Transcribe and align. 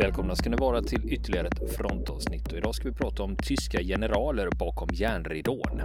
Välkomna 0.00 0.36
ska 0.36 0.50
ni 0.50 0.56
vara 0.56 0.82
till 0.82 1.12
ytterligare 1.12 1.46
ett 1.46 1.76
frontavsnitt 1.76 2.52
och 2.52 2.58
idag 2.58 2.74
ska 2.74 2.88
vi 2.88 2.94
prata 2.94 3.22
om 3.22 3.36
tyska 3.36 3.82
generaler 3.82 4.48
bakom 4.58 4.88
järnridån. 4.92 5.82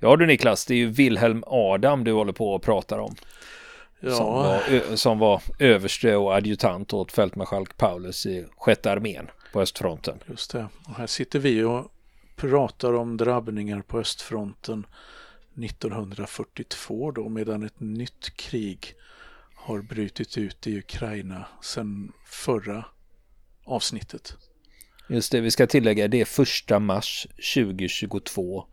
Ja 0.00 0.16
du 0.16 0.26
Niklas, 0.26 0.66
det 0.66 0.74
är 0.74 0.78
ju 0.78 0.86
Wilhelm 0.86 1.44
Adam 1.46 2.04
du 2.04 2.12
håller 2.12 2.32
på 2.32 2.54
och 2.54 2.62
pratar 2.62 2.98
om. 2.98 3.14
Ja. 4.00 4.10
Som, 4.10 4.26
var, 4.26 4.96
som 4.96 5.18
var 5.18 5.42
överste 5.58 6.16
och 6.16 6.34
adjutant 6.34 6.92
åt 6.92 7.12
fältmarskalk 7.12 7.76
Paulus 7.76 8.26
i 8.26 8.46
sjätte 8.56 8.92
armén 8.92 9.30
på 9.52 9.60
östfronten. 9.60 10.18
Just 10.26 10.52
det, 10.52 10.68
och 10.88 10.94
här 10.94 11.06
sitter 11.06 11.38
vi 11.38 11.62
och 11.62 11.92
pratar 12.36 12.92
om 12.92 13.16
drabbningar 13.16 13.82
på 13.82 13.98
östfronten 13.98 14.86
1942 15.56 17.10
då 17.10 17.28
medan 17.28 17.62
ett 17.62 17.80
nytt 17.80 18.36
krig 18.36 18.94
har 19.54 19.82
brutit 19.82 20.38
ut 20.38 20.66
i 20.66 20.78
Ukraina 20.78 21.46
sedan 21.62 22.12
förra 22.26 22.84
avsnittet. 23.64 24.36
Just 25.08 25.32
det, 25.32 25.40
vi 25.40 25.50
ska 25.50 25.66
tillägga 25.66 26.08
det 26.08 26.20
är 26.20 26.24
första 26.24 26.78
mars 26.78 27.26
2022 27.54 28.64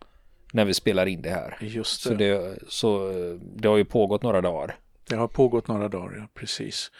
när 0.52 0.64
vi 0.64 0.74
spelar 0.74 1.06
in 1.06 1.22
det 1.22 1.30
här. 1.30 1.58
Just 1.60 2.02
det. 2.02 2.08
Så 2.08 2.14
det, 2.14 2.58
så 2.68 3.12
det 3.56 3.68
har 3.68 3.76
ju 3.76 3.84
pågått 3.84 4.22
några 4.22 4.40
dagar. 4.40 4.78
Det 5.08 5.16
har 5.16 5.28
pågått 5.28 5.68
några 5.68 5.88
dagar, 5.88 6.16
ja, 6.18 6.28
precis. 6.34 6.90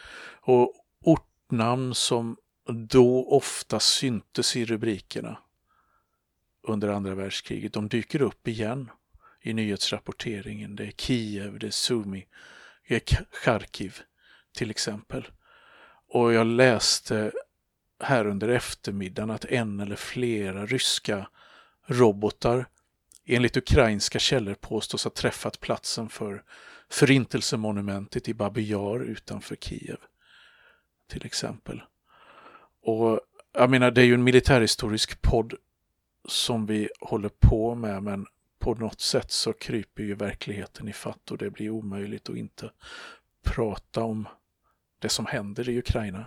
Och 0.43 0.75
ortnamn 1.05 1.95
som 1.95 2.37
då 2.73 3.29
ofta 3.29 3.81
syntes 3.81 4.57
i 4.57 4.65
rubrikerna 4.65 5.39
under 6.63 6.89
andra 6.89 7.15
världskriget, 7.15 7.73
de 7.73 7.89
dyker 7.89 8.23
upp 8.23 8.49
igen 8.49 8.91
i 9.43 9.53
nyhetsrapporteringen. 9.53 10.77
Det 10.77 10.85
är 10.85 10.91
Kiev, 10.91 11.59
det 11.59 11.67
är 11.67 11.71
Sumi, 11.71 12.27
det 12.89 12.95
är 13.13 13.27
Charkiv 13.31 13.99
till 14.57 14.71
exempel. 14.71 15.29
Och 16.09 16.33
jag 16.33 16.47
läste 16.47 17.33
här 18.01 18.27
under 18.27 18.49
eftermiddagen 18.49 19.31
att 19.31 19.45
en 19.45 19.81
eller 19.81 19.97
flera 19.97 20.67
ryska 20.67 21.29
robotar 21.87 22.67
enligt 23.27 23.57
ukrainska 23.57 24.19
källor 24.19 24.55
påstås 24.55 25.05
ha 25.05 25.11
träffat 25.11 25.61
platsen 25.61 26.09
för 26.09 26.43
förintelsemonumentet 26.89 28.29
i 28.29 28.35
Babi 28.35 28.63
Yar 28.63 29.01
utanför 29.01 29.57
Kiev. 29.57 29.99
Till 31.09 31.27
exempel. 31.27 31.83
Och 32.83 33.21
jag 33.53 33.71
menar, 33.71 33.91
det 33.91 34.01
är 34.01 34.05
ju 34.05 34.15
en 34.15 34.25
militärhistorisk 34.25 35.23
podd 35.23 35.55
som 36.29 36.67
vi 36.67 36.89
håller 37.01 37.31
på 37.41 37.75
med 37.75 38.03
men 38.03 38.27
på 38.59 38.75
något 38.75 39.01
sätt 39.01 39.31
så 39.31 39.53
kryper 39.53 40.03
ju 40.03 40.15
verkligheten 40.15 40.89
i 40.89 40.93
fatt 40.93 41.31
och 41.31 41.39
det 41.39 41.51
blir 41.51 41.71
omöjligt 41.71 42.29
att 42.31 42.37
inte 42.37 42.71
prata 43.45 44.03
om 44.03 44.29
det 44.99 45.09
som 45.09 45.27
händer 45.27 45.69
i 45.69 45.79
Ukraina. 45.79 46.27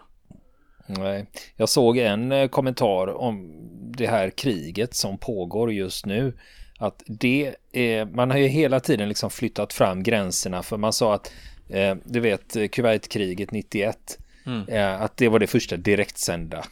Nej, 0.87 1.25
jag 1.55 1.69
såg 1.69 1.97
en 1.97 2.31
eh, 2.31 2.47
kommentar 2.47 3.07
om 3.07 3.51
det 3.97 4.07
här 4.07 4.29
kriget 4.29 4.93
som 4.93 5.17
pågår 5.17 5.71
just 5.71 6.05
nu. 6.05 6.37
Att 6.79 7.03
det 7.07 7.55
är, 7.71 8.05
man 8.05 8.31
har 8.31 8.37
ju 8.37 8.47
hela 8.47 8.79
tiden 8.79 9.09
liksom 9.09 9.29
flyttat 9.29 9.73
fram 9.73 10.03
gränserna 10.03 10.63
för 10.63 10.77
man 10.77 10.93
sa 10.93 11.13
att 11.13 11.33
eh, 11.69 11.95
du 12.03 12.19
vet 12.19 12.71
Kuwaitkriget 12.71 13.51
91 13.51 14.19
mm. 14.45 14.67
eh, 14.67 15.01
att 15.01 15.17
det 15.17 15.29
var 15.29 15.39
det 15.39 15.47
första 15.47 15.77
direktsända 15.77 16.65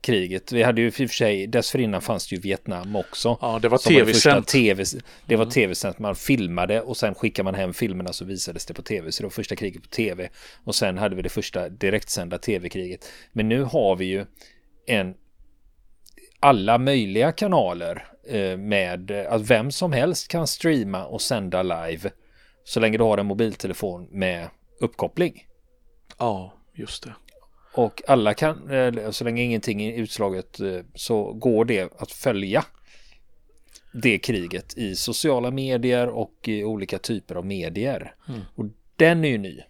kriget. 0.00 0.52
Vi 0.52 0.62
hade 0.62 0.80
ju 0.80 0.86
i 0.86 0.90
och 0.90 0.94
för 0.94 1.06
sig, 1.06 1.46
dessförinnan 1.46 2.00
fanns 2.02 2.28
det 2.28 2.36
ju 2.36 2.40
Vietnam 2.40 2.96
också. 2.96 3.38
Ja, 3.40 3.58
det 3.62 3.68
var 3.68 3.78
tv-sänt. 3.78 4.46
TV, 4.46 4.84
det 5.26 5.36
var 5.36 5.44
mm. 5.44 5.52
tv-sänt, 5.52 5.98
man 5.98 6.16
filmade 6.16 6.80
och 6.80 6.96
sen 6.96 7.14
skickade 7.14 7.44
man 7.44 7.54
hem 7.54 7.74
filmerna 7.74 8.12
så 8.12 8.24
visades 8.24 8.66
det 8.66 8.74
på 8.74 8.82
tv. 8.82 9.12
Så 9.12 9.22
det 9.22 9.26
var 9.26 9.30
första 9.30 9.56
kriget 9.56 9.82
på 9.82 9.88
tv. 9.88 10.28
Och 10.64 10.74
sen 10.74 10.98
hade 10.98 11.16
vi 11.16 11.22
det 11.22 11.28
första 11.28 11.68
direktsända 11.68 12.38
tv-kriget. 12.38 13.08
Men 13.32 13.48
nu 13.48 13.62
har 13.62 13.96
vi 13.96 14.04
ju 14.04 14.26
en 14.86 15.14
alla 16.40 16.78
möjliga 16.78 17.32
kanaler 17.32 18.04
eh, 18.28 18.56
med 18.56 19.10
att 19.10 19.50
vem 19.50 19.70
som 19.70 19.92
helst 19.92 20.28
kan 20.28 20.46
streama 20.46 21.04
och 21.04 21.22
sända 21.22 21.62
live 21.62 22.10
så 22.64 22.80
länge 22.80 22.98
du 22.98 23.04
har 23.04 23.18
en 23.18 23.26
mobiltelefon 23.26 24.08
med 24.10 24.48
uppkoppling. 24.80 25.46
Ja, 26.18 26.54
just 26.74 27.02
det. 27.02 27.14
Och 27.72 28.02
alla 28.06 28.34
kan, 28.34 28.70
eh, 28.70 29.10
så 29.10 29.24
länge 29.24 29.42
ingenting 29.42 29.82
är 29.82 29.92
utslaget 29.92 30.60
eh, 30.60 30.80
så 30.94 31.32
går 31.32 31.64
det 31.64 31.92
att 31.98 32.12
följa 32.12 32.64
det 33.92 34.18
kriget 34.18 34.78
i 34.78 34.96
sociala 34.96 35.50
medier 35.50 36.08
och 36.08 36.34
i 36.44 36.64
olika 36.64 36.98
typer 36.98 37.34
av 37.34 37.46
medier. 37.46 38.14
Mm. 38.28 38.40
Och 38.54 38.64
den 38.96 39.24
är 39.24 39.28
ju 39.28 39.38
ny. 39.38 39.60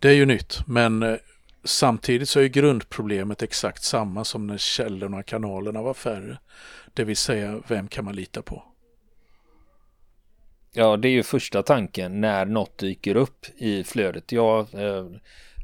Det 0.00 0.08
är 0.08 0.14
ju 0.14 0.26
nytt, 0.26 0.58
men 0.66 1.02
eh, 1.02 1.16
samtidigt 1.64 2.28
så 2.28 2.40
är 2.40 2.46
grundproblemet 2.46 3.42
exakt 3.42 3.82
samma 3.82 4.24
som 4.24 4.46
när 4.46 4.58
källorna 4.58 5.16
och 5.16 5.26
kanalerna 5.26 5.82
var 5.82 5.94
färre. 5.94 6.38
Det 6.94 7.04
vill 7.04 7.16
säga, 7.16 7.62
vem 7.68 7.88
kan 7.88 8.04
man 8.04 8.16
lita 8.16 8.42
på? 8.42 8.64
Ja, 10.72 10.96
det 10.96 11.08
är 11.08 11.12
ju 11.12 11.22
första 11.22 11.62
tanken 11.62 12.20
när 12.20 12.44
något 12.44 12.78
dyker 12.78 13.16
upp 13.16 13.46
i 13.56 13.84
flödet. 13.84 14.32
Jag 14.32 14.66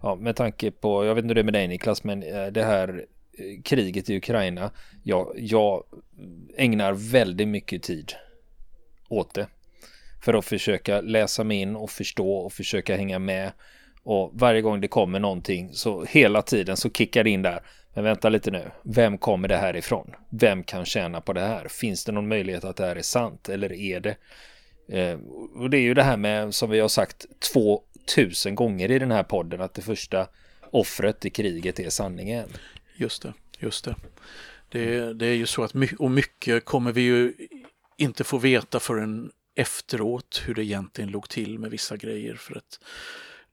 ja, 0.03 0.15
med 0.15 0.37
tanke 0.37 0.71
på, 0.71 1.05
jag 1.05 1.15
vet 1.15 1.25
inte 1.25 1.31
hur 1.31 1.35
det 1.35 1.41
är 1.41 1.45
med 1.45 1.55
dig 1.55 1.69
Niklas, 1.69 2.05
men 2.05 2.23
eh, 2.23 2.47
det 2.47 2.65
här 2.65 3.07
eh, 3.39 3.63
kriget 3.63 4.11
i 4.11 4.17
Ukraina, 4.17 4.71
jag, 5.03 5.35
jag 5.37 5.85
ägnar 6.57 6.93
väldigt 6.93 7.49
mycket 7.49 7.83
tid 7.83 8.13
åt 9.09 9.35
det. 9.35 9.47
För 10.25 10.35
att 10.35 10.45
försöka 10.45 11.01
läsa 11.01 11.45
mig 11.45 11.57
in 11.57 11.77
och 11.77 11.91
förstå 11.91 12.33
och 12.35 12.53
försöka 12.53 12.97
hänga 12.97 13.19
med. 13.19 13.53
Och 14.03 14.31
varje 14.35 14.63
gång 14.63 14.81
det 14.81 14.89
kommer 14.89 15.21
någonting 15.21 15.71
så 15.73 16.05
hela 16.05 16.43
tiden 16.43 16.77
så 16.77 16.91
kickar 16.91 17.25
det 17.25 17.31
in 17.31 17.43
där. 17.43 17.63
Men 17.95 18.05
vänta 18.05 18.29
lite 18.29 18.51
nu, 18.51 18.71
vem 18.83 19.19
kommer 19.19 19.49
det 19.49 19.57
här 19.57 19.77
ifrån? 19.77 20.15
Vem 20.31 20.63
kan 20.65 20.85
tjäna 20.85 21.21
på 21.21 21.33
det 21.33 21.41
här? 21.41 21.69
Finns 21.69 22.05
det 22.05 22.13
någon 22.13 22.29
möjlighet 22.29 22.65
att 22.65 22.77
det 22.77 22.87
här 22.87 22.97
är 22.97 23.03
sant 23.03 23.49
eller 23.49 23.73
är 23.73 24.01
det? 24.01 24.17
Eh, 24.89 25.19
och 25.55 25.71
det 25.71 25.77
är 25.77 25.83
ju 25.83 25.95
det 25.95 26.03
här 26.03 26.17
med, 26.17 26.55
som 26.55 26.71
vi 26.71 26.81
har 26.81 26.89
sagt, 26.89 27.27
två 27.53 27.83
tusen 28.05 28.55
gånger 28.55 28.91
i 28.91 28.99
den 28.99 29.11
här 29.11 29.23
podden 29.23 29.61
att 29.61 29.75
det 29.75 29.83
första 29.83 30.29
offret 30.71 31.25
i 31.25 31.31
kriget 31.31 31.81
är 31.81 31.91
sanningen. 31.91 32.49
Just 32.97 33.23
det, 33.23 33.33
just 33.59 33.85
det. 33.85 33.97
Det, 34.69 35.15
det 35.15 35.27
är 35.27 35.35
ju 35.35 35.47
så 35.47 35.63
att 35.63 35.75
och 35.99 36.11
mycket 36.11 36.65
kommer 36.65 36.93
vi 36.93 37.01
ju 37.01 37.35
inte 37.97 38.25
få 38.25 38.39
veta 38.39 38.81
förrän 38.81 39.31
efteråt 39.55 40.43
hur 40.47 40.55
det 40.55 40.65
egentligen 40.65 41.11
låg 41.11 41.29
till 41.29 41.59
med 41.59 41.71
vissa 41.71 41.97
grejer. 41.97 42.35
För 42.35 42.57
att 42.57 42.81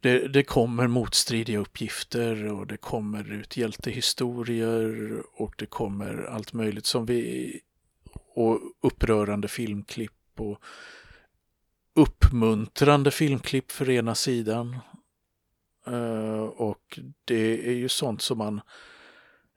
det, 0.01 0.27
det, 0.27 0.43
kommer 0.43 0.87
motstridiga 0.87 1.59
uppgifter 1.59 2.45
och 2.45 2.67
det 2.67 2.77
kommer 2.77 3.33
ut 3.33 3.57
hjältehistorier 3.57 5.13
och 5.33 5.53
det 5.57 5.65
kommer 5.65 6.23
allt 6.23 6.53
möjligt 6.53 6.85
som 6.85 7.05
vi 7.05 7.53
och 8.35 8.59
upprörande 8.81 9.47
filmklipp 9.47 10.11
och 10.37 10.61
uppmuntrande 11.99 13.11
filmklipp 13.11 13.71
för 13.71 13.89
ena 13.89 14.15
sidan. 14.15 14.77
Eh, 15.87 16.43
och 16.43 16.99
det 17.25 17.67
är 17.69 17.73
ju 17.73 17.89
sånt 17.89 18.21
som 18.21 18.37
man 18.37 18.61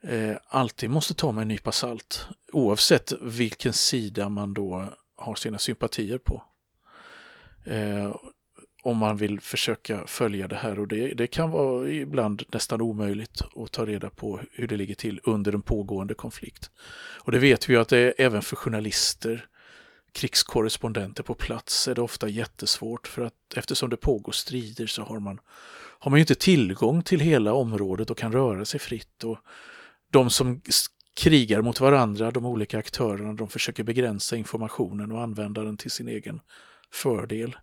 eh, 0.02 0.36
alltid 0.48 0.90
måste 0.90 1.14
ta 1.14 1.32
med 1.32 1.42
en 1.42 1.48
nypa 1.48 1.72
salt. 1.72 2.26
Oavsett 2.52 3.12
vilken 3.20 3.72
sida 3.72 4.28
man 4.28 4.54
då 4.54 4.88
har 5.16 5.34
sina 5.34 5.58
sympatier 5.58 6.18
på. 6.18 6.42
Eh, 7.64 8.16
om 8.82 8.96
man 8.96 9.16
vill 9.16 9.40
försöka 9.40 10.06
följa 10.06 10.48
det 10.48 10.56
här 10.56 10.78
och 10.78 10.88
det, 10.88 11.14
det 11.14 11.26
kan 11.26 11.50
vara 11.50 11.88
ibland 11.88 12.42
nästan 12.52 12.80
omöjligt 12.80 13.42
att 13.56 13.72
ta 13.72 13.86
reda 13.86 14.10
på 14.10 14.40
hur 14.52 14.66
det 14.66 14.76
ligger 14.76 14.94
till 14.94 15.20
under 15.24 15.52
en 15.52 15.62
pågående 15.62 16.14
konflikt. 16.14 16.70
Och 17.24 17.32
det 17.32 17.38
vet 17.38 17.68
vi 17.68 17.72
ju 17.72 17.80
att 17.80 17.88
det 17.88 17.98
är 17.98 18.14
även 18.18 18.42
för 18.42 18.56
journalister 18.56 19.48
krigskorrespondenter 20.12 21.22
på 21.22 21.34
plats 21.34 21.88
är 21.88 21.94
det 21.94 22.02
ofta 22.02 22.28
jättesvårt 22.28 23.06
för 23.06 23.22
att 23.22 23.34
eftersom 23.56 23.90
det 23.90 23.96
pågår 23.96 24.32
strider 24.32 24.86
så 24.86 25.02
har 25.02 25.20
man, 25.20 25.40
har 25.98 26.10
man 26.10 26.18
ju 26.18 26.22
inte 26.22 26.34
tillgång 26.34 27.02
till 27.02 27.20
hela 27.20 27.52
området 27.52 28.10
och 28.10 28.18
kan 28.18 28.32
röra 28.32 28.64
sig 28.64 28.80
fritt. 28.80 29.24
Och 29.24 29.38
de 30.10 30.30
som 30.30 30.60
krigar 31.14 31.62
mot 31.62 31.80
varandra, 31.80 32.30
de 32.30 32.46
olika 32.46 32.78
aktörerna, 32.78 33.32
de 33.32 33.48
försöker 33.48 33.84
begränsa 33.84 34.36
informationen 34.36 35.12
och 35.12 35.22
använda 35.22 35.62
den 35.62 35.76
till 35.76 35.90
sin 35.90 36.08
egen 36.08 36.40
fördel. 36.90 37.56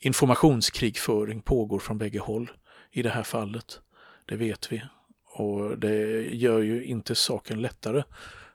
Informationskrigföring 0.00 1.42
pågår 1.42 1.78
från 1.78 1.98
bägge 1.98 2.18
håll 2.18 2.50
i 2.90 3.02
det 3.02 3.10
här 3.10 3.22
fallet. 3.22 3.80
Det 4.26 4.36
vet 4.36 4.72
vi. 4.72 4.82
Och 5.24 5.78
det 5.78 6.22
gör 6.34 6.60
ju 6.60 6.84
inte 6.84 7.14
saken 7.14 7.62
lättare 7.62 8.02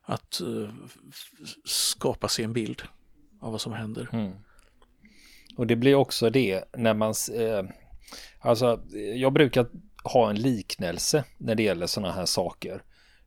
att 0.01 0.41
eh, 0.41 0.69
skapa 1.65 2.27
sig 2.27 2.45
en 2.45 2.53
bild 2.53 2.83
av 3.41 3.51
vad 3.51 3.61
som 3.61 3.73
händer. 3.73 4.09
Mm. 4.13 4.31
Och 5.57 5.67
det 5.67 5.75
blir 5.75 5.95
också 5.95 6.29
det 6.29 6.63
när 6.77 6.93
man, 6.93 7.13
eh, 7.39 7.63
alltså 8.39 8.81
jag 9.15 9.33
brukar 9.33 9.65
ha 10.03 10.29
en 10.29 10.35
liknelse 10.35 11.23
när 11.37 11.55
det 11.55 11.63
gäller 11.63 11.87
sådana 11.87 12.13
här 12.13 12.25
saker. 12.25 12.83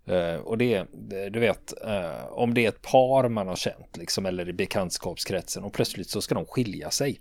Eh, 0.07 0.35
och 0.35 0.59
det, 0.59 0.87
du 1.31 1.41
vet, 1.41 1.83
eh, 1.83 2.27
om 2.31 2.55
det 2.55 2.65
är 2.65 2.69
ett 2.69 2.83
par 2.83 3.29
man 3.29 3.49
har 3.49 3.57
känt 3.57 3.97
liksom, 3.97 4.27
eller 4.27 4.49
i 4.49 4.53
bekantskapskretsen 4.53 5.65
och 5.65 5.73
plötsligt 5.73 6.11
så 6.11 6.21
ska 6.21 6.35
de 6.35 6.45
skilja 6.45 6.91
sig. 6.91 7.21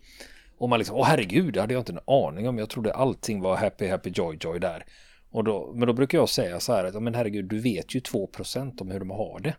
Och 0.58 0.70
man 0.70 0.80
liksom, 0.80 0.96
åh 0.96 1.06
herregud, 1.06 1.54
det 1.54 1.62
hade 1.62 1.74
jag 1.74 1.82
inte 1.82 1.92
en 1.92 2.00
aning 2.26 2.48
om. 2.50 2.58
Jag 2.58 2.70
trodde 2.70 2.94
allting 2.94 3.42
var 3.42 3.56
happy, 3.56 3.88
happy, 3.88 4.12
joy, 4.16 4.38
joy 4.42 4.60
där. 4.60 4.86
Och 5.32 5.44
då, 5.44 5.74
men 5.76 5.88
då 5.88 5.94
brukar 5.94 6.18
jag 6.18 6.30
säga 6.30 6.60
så 6.60 6.74
här 6.74 6.84
att, 6.84 7.04
men 7.04 7.16
herregud, 7.16 7.46
du 7.46 7.60
vet 7.60 7.96
ju 7.96 8.00
2% 8.00 8.82
om 8.82 8.92
hur 8.92 9.00
de 9.00 9.10
har 9.10 9.40
det. 9.40 9.56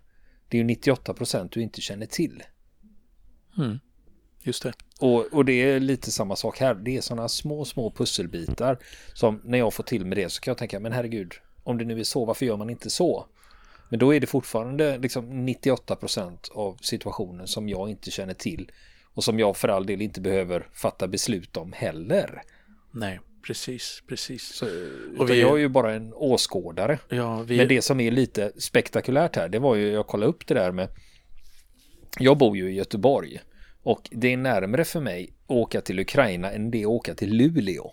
Det 0.48 0.58
är 0.58 0.62
ju 0.62 0.69
98% 0.69 1.48
du 1.52 1.62
inte 1.62 1.80
känner 1.80 2.06
till. 2.06 2.42
Mm. 3.58 3.78
Just 4.42 4.62
det. 4.62 4.72
Och, 5.00 5.26
och 5.32 5.44
det 5.44 5.52
är 5.52 5.80
lite 5.80 6.10
samma 6.10 6.36
sak 6.36 6.58
här. 6.58 6.74
Det 6.74 6.96
är 6.96 7.00
sådana 7.00 7.28
små, 7.28 7.64
små 7.64 7.90
pusselbitar 7.90 8.78
som 9.14 9.40
när 9.44 9.58
jag 9.58 9.74
får 9.74 9.84
till 9.84 10.06
med 10.06 10.18
det 10.18 10.28
så 10.28 10.40
kan 10.40 10.50
jag 10.50 10.58
tänka, 10.58 10.80
men 10.80 10.92
herregud, 10.92 11.32
om 11.64 11.78
det 11.78 11.84
nu 11.84 12.00
är 12.00 12.04
så, 12.04 12.24
varför 12.24 12.46
gör 12.46 12.56
man 12.56 12.70
inte 12.70 12.90
så? 12.90 13.26
Men 13.88 13.98
då 13.98 14.14
är 14.14 14.20
det 14.20 14.26
fortfarande 14.26 14.98
liksom 14.98 15.48
98% 15.48 16.50
av 16.52 16.78
situationen 16.80 17.46
som 17.46 17.68
jag 17.68 17.90
inte 17.90 18.10
känner 18.10 18.34
till 18.34 18.70
och 19.14 19.24
som 19.24 19.38
jag 19.38 19.56
för 19.56 19.68
all 19.68 19.86
del 19.86 20.02
inte 20.02 20.20
behöver 20.20 20.68
fatta 20.72 21.08
beslut 21.08 21.56
om 21.56 21.72
heller. 21.72 22.42
Nej, 22.90 23.20
precis, 23.46 24.02
precis. 24.08 24.42
Så, 24.42 24.66
och 25.18 25.30
vi, 25.30 25.40
jag 25.40 25.52
är 25.52 25.56
ju 25.56 25.68
bara 25.68 25.92
en 25.92 26.12
åskådare. 26.14 26.98
Ja, 27.08 27.42
vi... 27.42 27.56
Men 27.56 27.68
det 27.68 27.82
som 27.82 28.00
är 28.00 28.10
lite 28.10 28.52
spektakulärt 28.56 29.36
här, 29.36 29.48
det 29.48 29.58
var 29.58 29.74
ju, 29.74 29.92
jag 29.92 30.06
kollade 30.06 30.30
upp 30.30 30.46
det 30.46 30.54
där 30.54 30.72
med, 30.72 30.88
jag 32.19 32.38
bor 32.38 32.56
ju 32.56 32.70
i 32.70 32.75
Göteborg 32.75 33.40
och 33.82 34.08
det 34.11 34.32
är 34.32 34.37
närmare 34.37 34.84
för 34.84 35.00
mig 35.00 35.34
att 35.44 35.50
åka 35.50 35.81
till 35.81 36.00
Ukraina 36.00 36.52
än 36.52 36.70
det 36.70 36.84
att 36.84 36.88
åka 36.88 37.14
till 37.14 37.37
Luleå. 37.37 37.93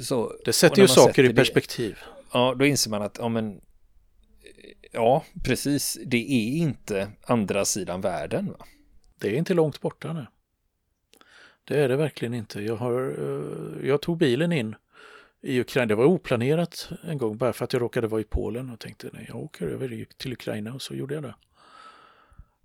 Så, 0.00 0.32
det 0.44 0.52
sätter 0.52 0.82
ju 0.82 0.88
saker 0.88 1.24
i 1.24 1.34
perspektiv. 1.34 1.92
Det, 1.92 2.24
ja, 2.32 2.54
då 2.58 2.66
inser 2.66 2.90
man 2.90 3.02
att, 3.02 3.18
ja 3.18 3.28
men, 3.28 3.60
ja, 4.92 5.24
precis, 5.44 5.98
det 6.06 6.16
är 6.16 6.56
inte 6.56 7.10
andra 7.22 7.64
sidan 7.64 8.00
världen. 8.00 8.46
Va? 8.46 8.66
Det 9.18 9.28
är 9.28 9.34
inte 9.34 9.54
långt 9.54 9.80
borta 9.80 10.12
nu. 10.12 10.26
Det 11.64 11.80
är 11.80 11.88
det 11.88 11.96
verkligen 11.96 12.34
inte. 12.34 12.62
Jag, 12.62 12.76
har, 12.76 13.14
eh, 13.18 13.88
jag 13.88 14.02
tog 14.02 14.18
bilen 14.18 14.52
in 14.52 14.74
i 15.42 15.60
Ukraina. 15.60 15.86
Det 15.86 15.94
var 15.94 16.04
oplanerat 16.04 16.88
en 17.02 17.18
gång 17.18 17.36
bara 17.36 17.52
för 17.52 17.64
att 17.64 17.72
jag 17.72 17.82
råkade 17.82 18.06
vara 18.06 18.20
i 18.20 18.24
Polen 18.24 18.70
och 18.70 18.80
tänkte 18.80 19.10
nej, 19.12 19.24
jag 19.28 19.36
åker 19.36 19.66
över 19.66 20.06
till 20.16 20.32
Ukraina 20.32 20.74
och 20.74 20.82
så 20.82 20.94
gjorde 20.94 21.14
jag 21.14 21.22
det. 21.22 21.34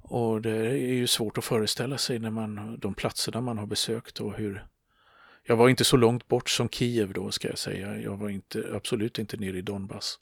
Och 0.07 0.41
det 0.41 0.67
är 0.67 0.93
ju 0.93 1.07
svårt 1.07 1.37
att 1.37 1.45
föreställa 1.45 1.97
sig 1.97 2.19
när 2.19 2.29
man, 2.29 2.79
de 2.79 2.93
platserna 2.93 3.41
man 3.41 3.57
har 3.57 3.65
besökt 3.65 4.19
och 4.19 4.33
hur... 4.33 4.65
Jag 5.43 5.55
var 5.55 5.69
inte 5.69 5.83
så 5.83 5.97
långt 5.97 6.27
bort 6.27 6.49
som 6.49 6.69
Kiev 6.69 7.13
då 7.13 7.31
ska 7.31 7.47
jag 7.47 7.57
säga. 7.57 7.97
Jag 7.97 8.17
var 8.17 8.29
inte, 8.29 8.71
absolut 8.73 9.19
inte 9.19 9.37
nere 9.37 9.57
i 9.57 9.61
Donbass 9.61 10.19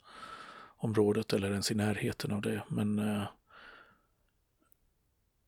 området 0.76 1.32
eller 1.32 1.50
ens 1.50 1.70
i 1.70 1.74
närheten 1.74 2.32
av 2.32 2.40
det. 2.40 2.62
Men 2.68 2.98
eh, 2.98 3.22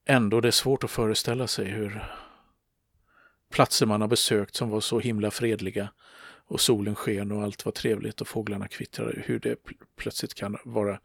ändå 0.05 0.41
det 0.41 0.49
är 0.49 0.53
svårt 0.53 0.85
att 0.85 0.91
föreställa 0.91 1.47
sig 1.47 1.67
hur 1.67 2.05
platser 3.51 3.87
man 3.87 4.01
har 4.01 4.09
besökt 4.09 4.55
som 4.55 4.71
var 4.71 4.81
så 4.81 5.01
himla 5.01 5.31
fredliga 5.31 5.89
och 6.47 6.61
solen 6.61 6.95
sken 6.95 7.33
och 7.33 7.43
allt 7.43 7.65
var 7.65 7.73
trevligt 7.73 8.21
och 8.21 8.29
fåglarna 8.29 8.69
kvittrade, 8.69 9.23
hur 9.25 9.39
det 9.39 9.57
plötsligt 9.97 10.35
kan 10.35 10.57
vara 10.65 11.01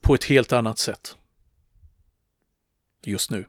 på 0.00 0.14
ett 0.14 0.24
helt 0.24 0.52
annat 0.52 0.78
sätt 0.78 1.16
just 3.06 3.30
nu. 3.30 3.44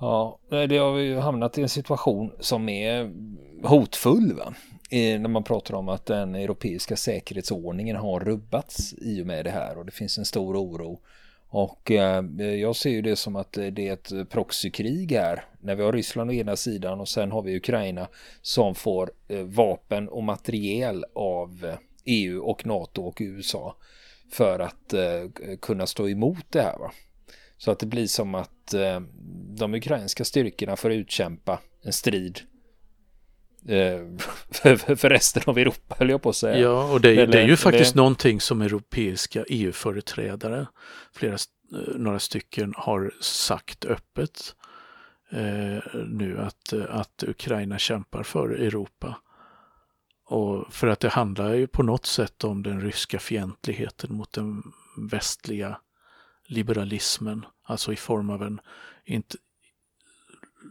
Ja, 0.00 0.38
det 0.48 0.76
har 0.76 0.92
vi 0.92 1.02
ju 1.02 1.18
hamnat 1.18 1.58
i 1.58 1.62
en 1.62 1.68
situation 1.68 2.32
som 2.40 2.68
är 2.68 3.12
hotfull 3.62 4.32
va? 4.32 4.54
när 4.90 5.28
man 5.28 5.44
pratar 5.44 5.74
om 5.74 5.88
att 5.88 6.06
den 6.06 6.34
europeiska 6.34 6.96
säkerhetsordningen 6.96 7.96
har 7.96 8.20
rubbats 8.20 8.94
i 8.98 9.22
och 9.22 9.26
med 9.26 9.44
det 9.44 9.50
här 9.50 9.78
och 9.78 9.86
det 9.86 9.92
finns 9.92 10.18
en 10.18 10.24
stor 10.24 10.56
oro 10.56 11.00
och 11.48 11.90
eh, 11.90 12.24
jag 12.40 12.76
ser 12.76 12.90
ju 12.90 13.02
det 13.02 13.16
som 13.16 13.36
att 13.36 13.52
det 13.52 13.88
är 13.88 13.92
ett 13.92 14.30
proxykrig 14.30 15.12
här. 15.12 15.44
När 15.60 15.74
vi 15.74 15.82
har 15.82 15.92
Ryssland 15.92 16.30
å 16.30 16.32
ena 16.32 16.56
sidan 16.56 17.00
och 17.00 17.08
sen 17.08 17.32
har 17.32 17.42
vi 17.42 17.56
Ukraina 17.56 18.08
som 18.42 18.74
får 18.74 19.10
eh, 19.28 19.42
vapen 19.42 20.08
och 20.08 20.22
materiel 20.22 21.04
av 21.14 21.64
eh, 21.64 21.78
EU 22.04 22.42
och 22.42 22.66
NATO 22.66 23.02
och 23.02 23.16
USA 23.20 23.76
för 24.32 24.58
att 24.58 24.92
eh, 24.92 25.56
kunna 25.60 25.86
stå 25.86 26.08
emot 26.08 26.46
det 26.50 26.62
här. 26.62 26.78
Va? 26.78 26.92
Så 27.58 27.70
att 27.70 27.78
det 27.78 27.86
blir 27.86 28.06
som 28.06 28.34
att 28.34 28.74
de 29.58 29.74
ukrainska 29.74 30.24
styrkorna 30.24 30.76
får 30.76 30.92
utkämpa 30.92 31.60
en 31.82 31.92
strid 31.92 32.40
för 34.96 35.08
resten 35.08 35.42
av 35.46 35.58
Europa, 35.58 35.96
höll 35.98 36.10
jag 36.10 36.22
på 36.22 36.28
att 36.28 36.36
säga. 36.36 36.58
Ja, 36.58 36.92
och 36.92 37.00
det, 37.00 37.10
Eller, 37.10 37.26
det 37.26 37.40
är 37.40 37.46
ju 37.46 37.56
faktiskt 37.56 37.94
det... 37.94 37.96
någonting 37.96 38.40
som 38.40 38.62
europeiska 38.62 39.44
EU-företrädare, 39.48 40.66
flera, 41.12 41.34
eh, 41.34 41.94
några 41.96 42.18
stycken, 42.18 42.74
har 42.76 43.14
sagt 43.20 43.84
öppet 43.84 44.54
eh, 45.32 45.78
nu 46.06 46.38
att, 46.38 46.72
att 46.88 47.24
Ukraina 47.26 47.78
kämpar 47.78 48.22
för 48.22 48.48
Europa. 48.48 49.16
Och 50.28 50.74
för 50.74 50.86
att 50.86 51.00
det 51.00 51.08
handlar 51.08 51.54
ju 51.54 51.66
på 51.66 51.82
något 51.82 52.06
sätt 52.06 52.44
om 52.44 52.62
den 52.62 52.80
ryska 52.80 53.18
fientligheten 53.18 54.14
mot 54.14 54.32
den 54.32 54.62
västliga 55.10 55.80
liberalismen, 56.46 57.46
alltså 57.62 57.92
i 57.92 57.96
form 57.96 58.30
av 58.30 58.42
en 58.42 58.60
inte, 59.04 59.36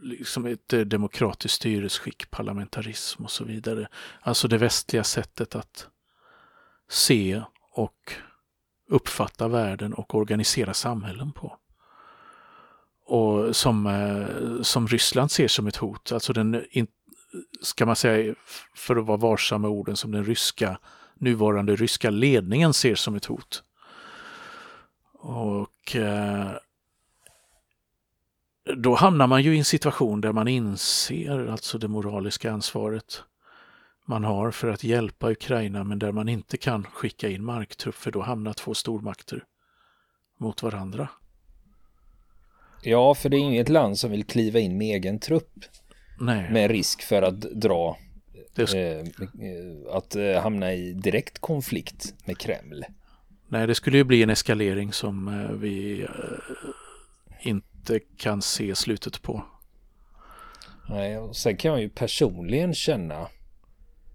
liksom 0.01 0.45
ett 0.45 0.74
eh, 0.74 0.80
demokratiskt 0.80 1.56
styresskick, 1.56 2.31
parlamentarism 2.31 3.24
och 3.24 3.31
så 3.31 3.44
vidare. 3.44 3.88
Alltså 4.22 4.48
det 4.48 4.57
västliga 4.57 5.04
sättet 5.04 5.56
att 5.56 5.88
se 6.89 7.42
och 7.72 8.13
uppfatta 8.89 9.48
världen 9.48 9.94
och 9.94 10.16
organisera 10.16 10.74
samhällen 10.74 11.31
på. 11.31 11.57
Och 13.06 13.56
som, 13.56 13.88
eh, 13.88 14.62
som 14.62 14.88
Ryssland 14.88 15.31
ser 15.31 15.48
som 15.48 15.68
ett 15.68 15.75
hot, 15.75 16.12
alltså 16.12 16.33
den, 16.33 16.63
ska 17.62 17.86
man 17.86 17.95
säga, 17.95 18.36
för 18.75 18.95
att 18.95 19.06
vara 19.06 19.18
varsam 19.18 19.62
med 19.62 19.72
orden, 19.72 19.98
som 19.98 20.12
den 20.12 20.25
ryska, 20.25 20.80
nuvarande 21.16 21.75
ryska 21.75 22.10
ledningen 22.10 22.74
ser 22.74 22.95
som 22.95 23.16
ett 23.16 23.25
hot. 23.25 23.63
Och 25.27 25.95
eh, 25.95 26.51
då 28.77 28.95
hamnar 28.95 29.27
man 29.27 29.44
ju 29.44 29.56
i 29.56 29.57
en 29.57 29.66
situation 29.66 30.22
där 30.22 30.31
man 30.31 30.48
inser 30.48 31.48
alltså 31.48 31.77
det 31.77 31.88
moraliska 31.88 32.51
ansvaret 32.51 33.24
man 34.05 34.24
har 34.24 34.51
för 34.51 34.67
att 34.67 34.84
hjälpa 34.84 35.32
Ukraina 35.32 35.84
men 35.84 36.00
där 36.00 36.12
man 36.12 36.29
inte 36.29 36.58
kan 36.58 36.84
skicka 36.84 37.29
in 37.29 37.44
marktrupp 37.44 37.96
för 37.96 38.12
då 38.12 38.22
hamnar 38.22 38.53
två 38.53 38.74
stormakter 38.74 39.44
mot 40.38 40.63
varandra. 40.63 41.10
Ja, 42.82 43.15
för 43.15 43.29
det 43.29 43.38
är 43.38 43.39
inget 43.39 43.70
land 43.70 44.00
som 44.00 44.12
vill 44.12 44.25
kliva 44.25 44.60
in 44.60 44.77
med 44.77 44.96
egen 44.96 45.20
trupp. 45.20 45.65
Nej. 46.20 46.51
Med 46.51 46.72
risk 46.72 47.01
för 47.01 47.22
att 47.22 47.41
dra 47.41 47.98
eh, 48.58 48.70
eh, 48.74 49.05
att 49.91 50.15
eh, 50.15 50.41
hamna 50.41 50.74
i 50.74 50.94
direkt 50.94 51.39
konflikt 51.39 52.13
med 52.25 52.38
Kreml. 52.38 52.86
Nej, 53.48 53.68
det 53.68 53.75
skulle 53.75 53.98
ju 53.98 54.04
bli 54.04 54.24
en 54.24 54.30
eskalering 54.30 54.94
som 54.94 55.28
eh, 55.28 55.52
vi 55.52 56.02
eh, 56.02 56.10
inte 57.40 57.75
inte 57.90 58.06
kan 58.18 58.42
se 58.42 58.75
slutet 58.75 59.22
på. 59.22 59.46
Nej, 60.90 61.18
och 61.18 61.36
sen 61.36 61.58
kan 61.58 61.72
jag 61.72 61.82
ju 61.82 61.90
personligen 61.90 62.74
känna 62.74 63.28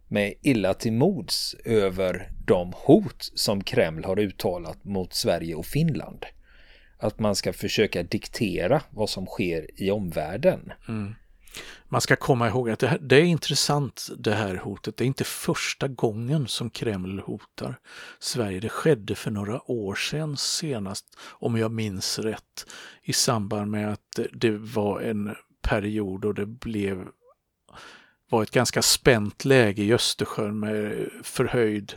mig 0.08 0.38
illa 0.42 0.74
till 0.74 0.92
mods 0.92 1.54
över 1.64 2.30
de 2.46 2.72
hot 2.76 3.30
som 3.34 3.64
Kreml 3.64 4.04
har 4.04 4.18
uttalat 4.18 4.84
mot 4.84 5.14
Sverige 5.14 5.54
och 5.54 5.66
Finland. 5.66 6.26
Att 6.98 7.18
man 7.18 7.36
ska 7.36 7.52
försöka 7.52 8.02
diktera 8.02 8.82
vad 8.90 9.10
som 9.10 9.26
sker 9.26 9.66
i 9.76 9.90
omvärlden. 9.90 10.72
Mm. 10.88 11.14
Man 11.88 12.00
ska 12.00 12.16
komma 12.16 12.48
ihåg 12.48 12.70
att 12.70 12.78
det, 12.78 12.86
här, 12.86 12.98
det, 12.98 13.16
är 13.16 13.24
intressant 13.24 14.08
det 14.18 14.34
här 14.34 14.56
hotet. 14.56 14.96
Det 14.96 15.04
är 15.04 15.06
inte 15.06 15.24
första 15.24 15.88
gången 15.88 16.48
som 16.48 16.70
Kreml 16.70 17.20
hotar 17.20 17.78
Sverige. 18.18 18.60
Det 18.60 18.68
skedde 18.68 19.14
för 19.14 19.30
några 19.30 19.70
år 19.70 19.94
sedan 19.94 20.36
senast, 20.36 21.18
om 21.20 21.56
jag 21.56 21.70
minns 21.70 22.18
rätt, 22.18 22.66
i 23.02 23.12
samband 23.12 23.70
med 23.70 23.92
att 23.92 24.20
det 24.32 24.50
var 24.50 25.00
en 25.00 25.36
period 25.62 26.24
och 26.24 26.34
det 26.34 26.46
blev 26.46 27.08
var 28.30 28.42
ett 28.42 28.50
ganska 28.50 28.82
spänt 28.82 29.44
läge 29.44 29.82
i 29.82 29.92
Östersjön 29.92 30.60
med 30.60 31.08
förhöjd 31.22 31.94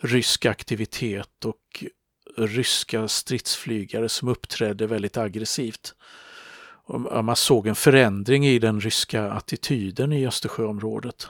rysk 0.00 0.46
aktivitet 0.46 1.44
och 1.44 1.84
ryska 2.36 3.08
stridsflygare 3.08 4.08
som 4.08 4.28
uppträdde 4.28 4.86
väldigt 4.86 5.16
aggressivt 5.16 5.94
man 7.22 7.36
såg 7.36 7.66
en 7.66 7.74
förändring 7.74 8.46
i 8.46 8.58
den 8.58 8.80
ryska 8.80 9.30
attityden 9.30 10.12
i 10.12 10.26
Östersjöområdet 10.26 11.28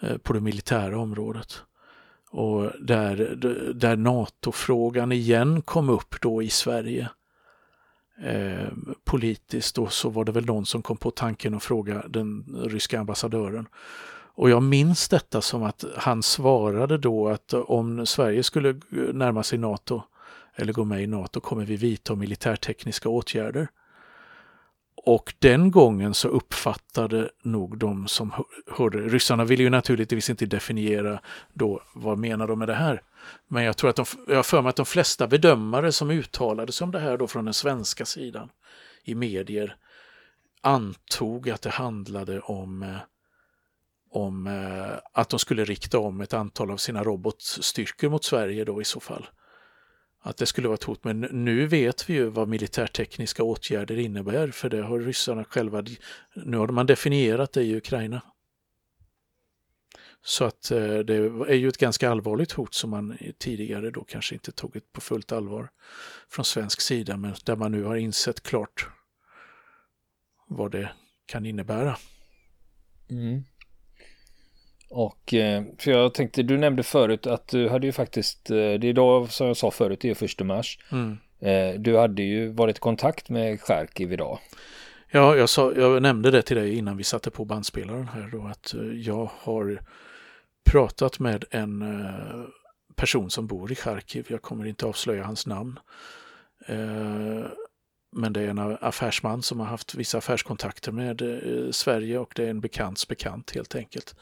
eh, 0.00 0.16
på 0.16 0.32
det 0.32 0.40
militära 0.40 0.98
området. 0.98 1.62
Och 2.30 2.70
där, 2.80 3.16
där 3.74 3.96
NATO-frågan 3.96 5.12
igen 5.12 5.62
kom 5.62 5.88
upp 5.88 6.20
då 6.20 6.42
i 6.42 6.48
Sverige 6.48 7.08
eh, 8.22 8.68
politiskt 9.04 9.78
och 9.78 9.92
så 9.92 10.08
var 10.08 10.24
det 10.24 10.32
väl 10.32 10.46
någon 10.46 10.66
som 10.66 10.82
kom 10.82 10.96
på 10.96 11.10
tanken 11.10 11.54
att 11.54 11.62
fråga 11.62 12.04
den 12.08 12.44
ryska 12.64 13.00
ambassadören. 13.00 13.68
Och 14.34 14.50
jag 14.50 14.62
minns 14.62 15.08
detta 15.08 15.40
som 15.40 15.62
att 15.62 15.84
han 15.96 16.22
svarade 16.22 16.98
då 16.98 17.28
att 17.28 17.52
eh, 17.52 17.60
om 17.60 18.06
Sverige 18.06 18.42
skulle 18.42 18.80
närma 19.12 19.42
sig 19.42 19.58
NATO 19.58 20.02
eller 20.54 20.72
gå 20.72 20.84
med 20.84 21.02
i 21.02 21.06
NATO 21.06 21.40
kommer 21.40 21.64
vi 21.64 21.76
vidta 21.76 22.14
militärtekniska 22.14 23.08
åtgärder. 23.08 23.68
Och 25.04 25.34
den 25.38 25.70
gången 25.70 26.14
så 26.14 26.28
uppfattade 26.28 27.30
nog 27.42 27.78
de 27.78 28.08
som 28.08 28.32
hörde, 28.66 28.98
ryssarna 28.98 29.44
ville 29.44 29.62
ju 29.62 29.70
naturligtvis 29.70 30.30
inte 30.30 30.46
definiera 30.46 31.20
då 31.52 31.82
vad 31.94 32.18
menar 32.18 32.46
de 32.46 32.58
med 32.58 32.68
det 32.68 32.74
här. 32.74 33.02
Men 33.48 33.64
jag 33.64 33.76
tror 33.76 33.90
att 33.90 33.96
de, 33.96 34.04
jag 34.28 34.36
har 34.36 34.42
för 34.42 34.62
mig 34.62 34.70
att 34.70 34.76
de 34.76 34.86
flesta 34.86 35.26
bedömare 35.26 35.92
som 35.92 36.10
uttalade 36.10 36.72
sig 36.72 36.84
om 36.84 36.90
det 36.90 36.98
här 36.98 37.16
då 37.16 37.26
från 37.26 37.44
den 37.44 37.54
svenska 37.54 38.04
sidan 38.04 38.50
i 39.04 39.14
medier 39.14 39.76
antog 40.60 41.50
att 41.50 41.62
det 41.62 41.70
handlade 41.70 42.40
om, 42.40 42.82
eh, 42.82 42.96
om 44.10 44.46
eh, 44.46 44.98
att 45.12 45.28
de 45.28 45.38
skulle 45.38 45.64
rikta 45.64 45.98
om 45.98 46.20
ett 46.20 46.34
antal 46.34 46.70
av 46.70 46.76
sina 46.76 47.04
robotstyrkor 47.04 48.08
mot 48.08 48.24
Sverige 48.24 48.64
då 48.64 48.80
i 48.80 48.84
så 48.84 49.00
fall 49.00 49.26
att 50.20 50.36
det 50.36 50.46
skulle 50.46 50.68
vara 50.68 50.74
ett 50.74 50.84
hot. 50.84 51.04
Men 51.04 51.20
nu 51.20 51.66
vet 51.66 52.10
vi 52.10 52.14
ju 52.14 52.26
vad 52.26 52.48
militärtekniska 52.48 53.42
åtgärder 53.42 53.98
innebär 53.98 54.50
för 54.50 54.68
det 54.68 54.82
har 54.82 55.00
ryssarna 55.00 55.44
själva, 55.44 55.84
nu 56.34 56.56
har 56.56 56.68
man 56.68 56.86
definierat 56.86 57.52
det 57.52 57.62
i 57.62 57.76
Ukraina. 57.76 58.22
Så 60.22 60.44
att 60.44 60.70
eh, 60.70 60.98
det 60.98 61.14
är 61.48 61.54
ju 61.54 61.68
ett 61.68 61.78
ganska 61.78 62.10
allvarligt 62.10 62.52
hot 62.52 62.74
som 62.74 62.90
man 62.90 63.18
tidigare 63.38 63.90
då 63.90 64.04
kanske 64.04 64.34
inte 64.34 64.52
tog 64.52 64.80
på 64.92 65.00
fullt 65.00 65.32
allvar 65.32 65.70
från 66.28 66.44
svensk 66.44 66.80
sida 66.80 67.16
men 67.16 67.34
där 67.44 67.56
man 67.56 67.72
nu 67.72 67.84
har 67.84 67.96
insett 67.96 68.42
klart 68.42 68.88
vad 70.48 70.70
det 70.70 70.90
kan 71.26 71.46
innebära. 71.46 71.96
Mm. 73.10 73.44
Och 74.90 75.34
eh, 75.34 75.62
för 75.78 75.90
jag 75.90 76.14
tänkte, 76.14 76.42
du 76.42 76.58
nämnde 76.58 76.82
förut 76.82 77.26
att 77.26 77.48
du 77.48 77.68
hade 77.68 77.86
ju 77.86 77.92
faktiskt, 77.92 78.50
eh, 78.50 78.54
det 78.54 78.62
är 78.62 78.84
idag 78.84 79.32
som 79.32 79.46
jag 79.46 79.56
sa 79.56 79.70
förut, 79.70 80.00
det 80.00 80.10
är 80.10 80.14
första 80.14 80.44
mars. 80.44 80.78
Mm. 80.92 81.18
Eh, 81.40 81.80
du 81.80 81.96
hade 81.96 82.22
ju 82.22 82.48
varit 82.48 82.76
i 82.76 82.80
kontakt 82.80 83.28
med 83.28 83.60
Charkiv 83.60 84.12
idag. 84.12 84.38
Ja, 85.10 85.36
jag, 85.36 85.48
sa, 85.48 85.72
jag 85.72 86.02
nämnde 86.02 86.30
det 86.30 86.42
till 86.42 86.56
dig 86.56 86.78
innan 86.78 86.96
vi 86.96 87.04
satte 87.04 87.30
på 87.30 87.44
bandspelaren 87.44 88.08
här 88.08 88.28
då 88.32 88.46
att 88.46 88.74
jag 88.94 89.30
har 89.38 89.82
pratat 90.70 91.18
med 91.18 91.44
en 91.50 91.84
person 92.96 93.30
som 93.30 93.46
bor 93.46 93.72
i 93.72 93.74
Charkiv. 93.74 94.26
Jag 94.28 94.42
kommer 94.42 94.66
inte 94.66 94.86
avslöja 94.86 95.24
hans 95.24 95.46
namn. 95.46 95.78
Men 98.16 98.32
det 98.32 98.40
är 98.40 98.48
en 98.48 98.58
affärsman 98.80 99.42
som 99.42 99.60
har 99.60 99.66
haft 99.66 99.94
vissa 99.94 100.18
affärskontakter 100.18 100.92
med 100.92 101.22
Sverige 101.70 102.18
och 102.18 102.32
det 102.36 102.44
är 102.44 102.50
en 102.50 102.60
bekants 102.60 103.08
bekant 103.08 103.54
helt 103.54 103.74
enkelt. 103.74 104.14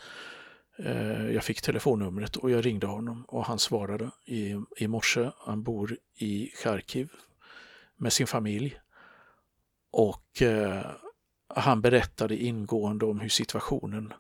Eh, 0.78 1.30
jag 1.30 1.45
fick 1.45 1.62
telefonnumret 1.62 2.37
och 2.37 2.50
jag 2.50 2.66
ringde 2.66 2.87
honom 2.87 3.25
och 3.28 3.45
han 3.45 3.59
svarade 3.59 4.11
i, 4.25 4.56
i 4.76 4.88
morse. 4.88 5.30
Han 5.38 5.62
bor 5.62 5.97
i 6.14 6.50
Charkiv 6.62 7.09
med 7.97 8.12
sin 8.12 8.26
familj. 8.26 8.80
Och 9.90 10.42
eh, 10.42 10.87
han 11.54 11.80
berättade 11.80 12.37
ingående 12.37 13.06
om 13.06 13.21
hur 13.21 13.28
situationen 13.28 14.12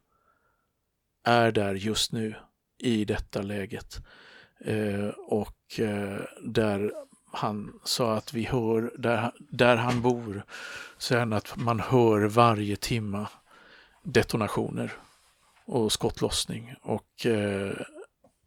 är 1.24 1.52
där 1.52 1.74
just 1.74 2.12
nu 2.12 2.34
i 2.78 3.04
detta 3.04 3.42
läget. 3.42 3.98
Eh, 4.60 5.08
och 5.08 5.80
eh, 5.80 6.20
där 6.42 6.92
han 7.32 7.80
sa 7.84 8.16
att 8.16 8.34
vi 8.34 8.44
hör, 8.44 8.92
där, 8.98 9.32
där 9.38 9.76
han 9.76 10.02
bor, 10.02 10.42
så 10.98 11.14
är 11.14 11.26
det 11.26 11.36
att 11.36 11.56
man 11.56 11.80
hör 11.80 12.20
varje 12.20 12.76
timma 12.76 13.28
detonationer 14.02 14.92
och 15.66 15.92
skottlossning 15.92 16.74
och 16.82 17.26
eh, 17.26 17.72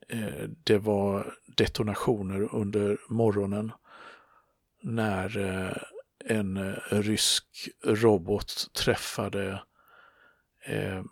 eh, 0.07 0.49
det 0.63 0.77
var 0.77 1.33
detonationer 1.57 2.55
under 2.55 2.97
morgonen 3.09 3.71
när 4.81 5.37
eh, 5.37 5.77
en 6.25 6.57
eh, 6.57 6.73
rysk 6.89 7.69
robot 7.83 8.73
träffade 8.73 9.63
eh, 10.65 11.03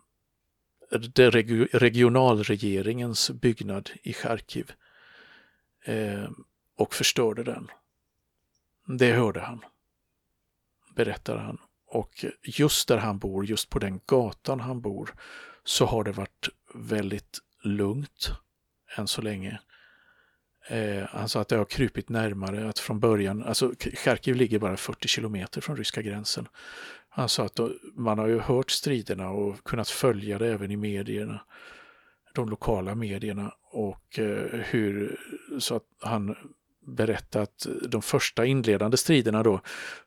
det 1.15 1.29
reg 1.29 1.67
regionalregeringens 1.73 3.31
byggnad 3.31 3.89
i 4.03 4.13
Charkiv 4.13 4.71
eh, 5.85 6.29
och 6.75 6.93
förstörde 6.93 7.43
den. 7.43 7.71
Det 8.97 9.13
hörde 9.13 9.39
han, 9.39 9.65
berättar 10.95 11.37
han. 11.37 11.57
Och 11.89 12.25
just 12.43 12.87
där 12.87 12.97
han 12.97 13.19
bor, 13.19 13.45
just 13.45 13.69
på 13.69 13.79
den 13.79 13.99
gatan 14.05 14.59
han 14.59 14.81
bor, 14.81 15.13
så 15.67 15.85
har 15.85 16.03
det 16.03 16.11
varit 16.11 16.49
väldigt 16.73 17.39
lugnt 17.63 18.31
än 18.97 19.07
så 19.07 19.21
länge. 19.21 19.59
Eh, 20.67 21.03
han 21.09 21.29
sa 21.29 21.41
att 21.41 21.47
det 21.47 21.57
har 21.57 21.65
krypit 21.65 22.09
närmare, 22.09 22.69
att 22.69 22.79
från 22.79 22.99
början, 22.99 23.43
alltså 23.43 23.73
Charkiv 23.93 24.35
ligger 24.35 24.59
bara 24.59 24.77
40 24.77 25.07
kilometer 25.07 25.61
från 25.61 25.77
ryska 25.77 26.01
gränsen. 26.01 26.47
Han 27.09 27.29
sa 27.29 27.45
att 27.45 27.55
då, 27.55 27.71
man 27.95 28.19
har 28.19 28.27
ju 28.27 28.39
hört 28.39 28.71
striderna 28.71 29.29
och 29.29 29.63
kunnat 29.63 29.89
följa 29.89 30.39
det 30.39 30.47
även 30.47 30.71
i 30.71 30.77
medierna, 30.77 31.41
de 32.33 32.49
lokala 32.49 32.95
medierna 32.95 33.53
och 33.71 34.19
eh, 34.19 34.59
hur, 34.59 35.19
så 35.59 35.75
att 35.75 35.85
han 36.01 36.35
berätta 36.87 37.41
att 37.41 37.67
de 37.89 38.01
första 38.01 38.45
inledande 38.45 38.97
striderna 38.97 39.43
då, 39.43 39.61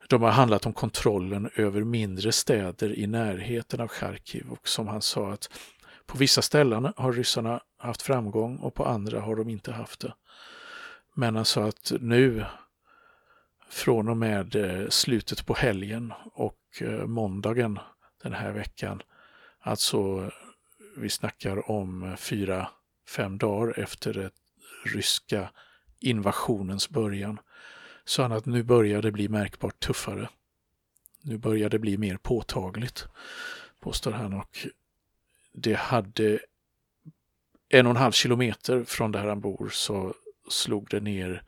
de 0.09 0.23
har 0.23 0.31
handlat 0.31 0.67
om 0.67 0.73
kontrollen 0.73 1.51
över 1.57 1.85
mindre 1.85 2.33
städer 2.33 2.99
i 2.99 3.07
närheten 3.07 3.81
av 3.81 3.89
Charkiv 3.89 4.47
och 4.51 4.69
som 4.69 4.89
han 4.89 5.03
sa 5.03 5.33
att 5.33 5.51
på 6.07 6.19
vissa 6.19 6.43
ställen 6.43 6.93
har 6.97 7.13
ryssarna 7.13 7.61
haft 7.79 8.03
framgång 8.03 8.57
och 8.57 8.75
på 8.75 8.85
andra 8.85 9.21
har 9.21 9.37
de 9.37 9.49
inte 9.49 9.73
haft 9.73 10.01
det. 10.01 10.15
Men 11.15 11.37
han 11.37 11.45
sa 11.45 11.69
att 11.69 11.93
nu 12.01 12.45
från 13.71 14.09
och 14.09 14.17
med 14.17 14.57
eh, 14.57 14.89
slutet 14.89 15.47
på 15.47 15.55
helgen 15.55 16.13
och 16.33 16.61
eh, 16.81 17.07
måndagen 17.07 17.79
den 18.23 18.33
här 18.33 18.53
veckan, 18.53 19.03
alltså 19.61 20.31
vi 20.97 21.09
snackar 21.09 21.71
om 21.71 22.03
eh, 22.03 22.17
fyra, 22.17 22.69
fem 23.09 23.39
dagar 23.39 23.79
efter 23.79 24.15
det 24.15 24.31
ryska 24.85 25.51
invasionens 26.01 26.89
början 26.89 27.41
sa 28.05 28.23
han 28.23 28.33
att 28.33 28.47
nu 28.47 28.63
börjar 28.63 29.03
det 29.03 29.13
bli 29.13 29.29
märkbart 29.29 29.81
tuffare. 29.81 30.29
Nu 31.23 31.39
börjar 31.39 31.69
det 31.69 31.79
bli 31.79 31.99
mer 31.99 32.17
påtagligt, 32.17 33.07
påstår 33.81 34.13
han. 34.13 34.33
Och 34.33 34.67
det 35.53 35.75
hade 35.75 36.41
en 37.69 37.87
och 37.87 37.91
en 37.91 37.97
halv 37.97 38.13
kilometer 38.13 38.85
från 38.85 39.13
där 39.13 39.27
han 39.27 39.41
bor 39.41 39.69
så 39.69 40.15
slog 40.49 40.89
det 40.91 41.01
ner 41.01 41.43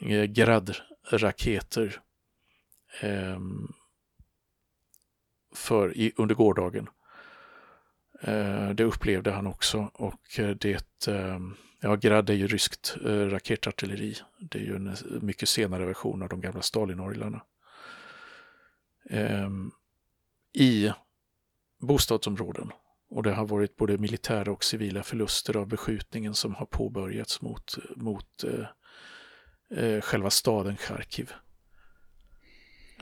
eh, 0.00 0.24
gradraketer 0.24 2.00
eh, 3.00 3.40
för, 5.54 5.96
i, 5.96 6.12
under 6.16 6.34
gårdagen. 6.34 6.88
Eh, 8.20 8.70
det 8.70 8.84
upplevde 8.84 9.30
han 9.30 9.46
också 9.46 9.90
och 9.94 10.38
eh, 10.38 10.50
det 10.50 11.08
ehm, 11.08 11.54
Ja, 11.80 11.96
Grad 11.96 12.30
är 12.30 12.34
ju 12.34 12.46
ryskt 12.46 12.96
eh, 13.04 13.10
raketartilleri. 13.10 14.16
Det 14.40 14.58
är 14.58 14.62
ju 14.62 14.76
en 14.76 14.96
mycket 15.20 15.48
senare 15.48 15.86
version 15.86 16.22
av 16.22 16.28
de 16.28 16.40
gamla 16.40 16.62
Stalinorglarna. 16.62 17.42
Ehm, 19.10 19.70
I 20.54 20.90
bostadsområden. 21.80 22.70
Och 23.10 23.22
det 23.22 23.32
har 23.32 23.46
varit 23.46 23.76
både 23.76 23.98
militära 23.98 24.52
och 24.52 24.64
civila 24.64 25.02
förluster 25.02 25.56
av 25.56 25.68
beskjutningen 25.68 26.34
som 26.34 26.54
har 26.54 26.66
påbörjats 26.66 27.42
mot, 27.42 27.78
mot 27.96 28.44
eh, 28.44 28.66
eh 29.78 30.00
själva 30.00 30.30
staden 30.30 30.76
Charkiv. 30.76 31.32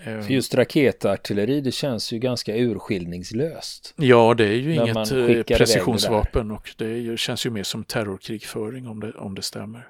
För 0.05 0.11
ehm. 0.11 0.29
just 0.29 0.55
raketartilleri, 0.55 1.61
det 1.61 1.73
känns 1.73 2.13
ju 2.13 2.19
ganska 2.19 2.57
urskiljningslöst. 2.57 3.95
Ja, 3.97 4.35
det 4.35 4.45
är 4.45 4.53
ju 4.53 4.75
inget 4.75 5.13
eh, 5.13 5.57
precisionsvapen 5.57 6.51
och 6.51 6.75
det 6.77 6.99
ju, 6.99 7.17
känns 7.17 7.47
ju 7.47 7.51
mer 7.51 7.63
som 7.63 7.85
terrorkrigföring 7.85 8.89
om 8.89 9.01
det, 9.01 9.13
om 9.13 9.35
det 9.35 9.43
stämmer. 9.43 9.89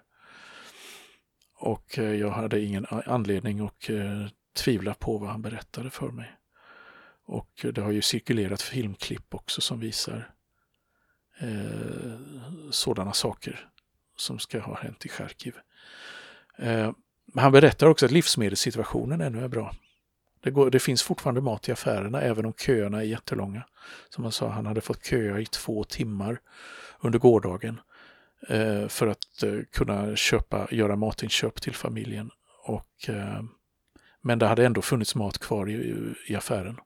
Och 1.59 1.99
eh, 1.99 2.15
jag 2.15 2.31
hade 2.31 2.61
ingen 2.61 2.87
anledning 2.91 3.61
att 3.61 3.91
eh, 3.91 4.27
tvivla 4.57 4.95
på 4.95 5.19
vad 5.19 5.31
han 5.31 5.43
berättade 5.43 5.91
för 5.91 6.09
mig. 6.09 6.33
Och 7.27 7.67
det 7.75 7.81
har 7.81 7.91
ju 7.91 8.03
cirkulerat 8.03 8.63
filmklipp 8.63 9.35
också 9.35 9.61
som 9.61 9.81
visar 9.81 10.31
eh, 11.41 12.19
sådana 12.71 13.13
saker 13.13 13.69
som 14.17 14.39
ska 14.39 14.61
ha 14.61 14.77
hänt 14.77 15.07
i 15.07 15.09
Charkiv. 15.09 15.55
Eh, 16.59 16.93
han 17.35 17.53
berättar 17.53 17.87
också 17.87 18.07
att 18.07 18.13
livsmedelssituationen 18.13 19.21
ännu 19.21 19.45
är 19.45 19.49
bra. 19.49 19.75
Det, 20.47 20.53
går, 20.53 20.71
det, 20.71 20.79
finns 20.79 21.03
fortfarande 21.03 21.41
mat 21.41 21.69
i 21.69 21.73
affärerna 21.73 22.21
även 22.21 22.47
om 22.47 22.53
köerna 22.53 22.99
är 22.99 23.05
jättelånga. 23.05 23.63
Som 24.09 24.25
han 24.25 24.33
sa, 24.33 24.49
han 24.49 24.67
hade 24.67 24.81
fått 24.81 25.07
köa 25.07 25.41
i 25.41 25.47
två 25.47 25.85
timmar 25.85 26.41
under 27.01 27.19
gårdagen 27.19 27.81
eh, 28.49 28.89
för 28.89 29.07
att 29.07 29.43
eh, 29.43 29.59
kunna 29.73 30.17
köpa, 30.17 30.69
göra 30.71 30.97
matinköp 30.97 31.61
till 31.61 31.75
familjen. 31.75 32.31
Och, 32.63 33.09
eh, 33.09 33.43
men 34.23 34.39
det 34.39 34.47
hade 34.47 34.67
ändå 34.67 34.83
funnits 34.83 35.15
mat 35.15 35.39
kvar 35.39 35.71
i, 35.71 36.15
i 36.27 36.37
affären. 36.37 36.81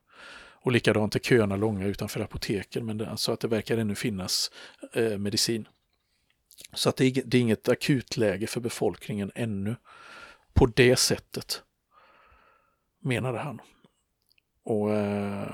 Och 0.63 0.71
likadant 0.71 1.15
är 1.15 1.19
köerna 1.19 1.55
långa 1.55 1.85
utanför 1.85 2.19
apoteken 2.19 2.85
men 2.85 2.97
det, 2.97 3.09
alltså 3.09 3.31
att 3.31 3.39
det 3.39 3.47
verkar 3.47 3.77
ännu 3.77 3.95
finnas 3.95 4.51
eh, 4.93 5.17
medicin. 5.17 5.67
Så 6.73 6.89
att 6.89 6.97
det 6.97 7.11
det 7.25 7.37
är 7.37 7.41
inget 7.41 7.69
akutläge 7.69 8.47
för 8.47 8.59
befolkningen 8.61 9.31
ännu 9.35 9.75
på 10.53 10.65
det 10.65 10.95
sättet, 10.95 11.63
menade 13.01 13.39
han. 13.39 13.61
Och 14.63 14.93
eh, 14.93 15.53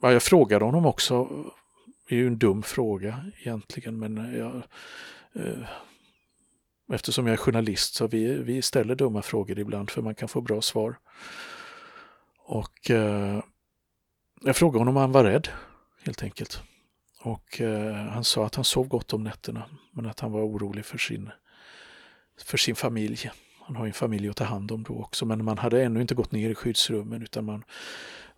jag 0.00 0.22
frågade 0.22 0.64
honom 0.64 0.86
också, 0.86 1.28
det 2.08 2.14
är 2.14 2.18
ju 2.18 2.26
en 2.26 2.38
dum 2.38 2.62
fråga 2.62 3.24
egentligen, 3.38 3.98
men 3.98 4.34
jag, 4.38 4.62
eh, 5.44 5.68
eftersom 6.92 7.26
jag 7.26 7.32
är 7.32 7.36
journalist 7.36 7.94
så 7.94 8.06
vi, 8.06 8.34
vi 8.42 8.62
ställer 8.62 8.94
dumma 8.94 9.22
frågor 9.22 9.58
ibland 9.58 9.90
för 9.90 10.02
man 10.02 10.14
kan 10.14 10.28
få 10.28 10.40
bra 10.40 10.62
svar. 10.62 10.98
Och 12.38 12.90
eh, 12.90 13.42
jag 14.40 14.56
frågade 14.56 14.78
honom 14.78 14.96
om 14.96 15.00
han 15.00 15.12
var 15.12 15.24
rädd, 15.24 15.48
helt 16.04 16.22
enkelt. 16.22 16.62
Och 17.20 17.60
eh, 17.60 17.94
han 17.94 18.24
sa 18.24 18.46
att 18.46 18.54
han 18.54 18.64
sov 18.64 18.88
gott 18.88 19.12
om 19.12 19.24
nätterna, 19.24 19.64
men 19.92 20.06
att 20.06 20.20
han 20.20 20.32
var 20.32 20.40
orolig 20.40 20.84
för 20.84 20.98
sin, 20.98 21.30
för 22.44 22.58
sin 22.58 22.76
familj. 22.76 23.30
Han 23.66 23.76
har 23.76 23.84
ju 23.84 23.88
en 23.88 23.94
familj 23.94 24.28
att 24.28 24.36
ta 24.36 24.44
hand 24.44 24.72
om 24.72 24.82
då 24.82 24.94
också, 24.94 25.26
men 25.26 25.44
man 25.44 25.58
hade 25.58 25.82
ännu 25.82 26.00
inte 26.00 26.14
gått 26.14 26.32
ner 26.32 26.50
i 26.50 26.54
skyddsrummen 26.54 27.22
utan 27.22 27.44
man, 27.44 27.64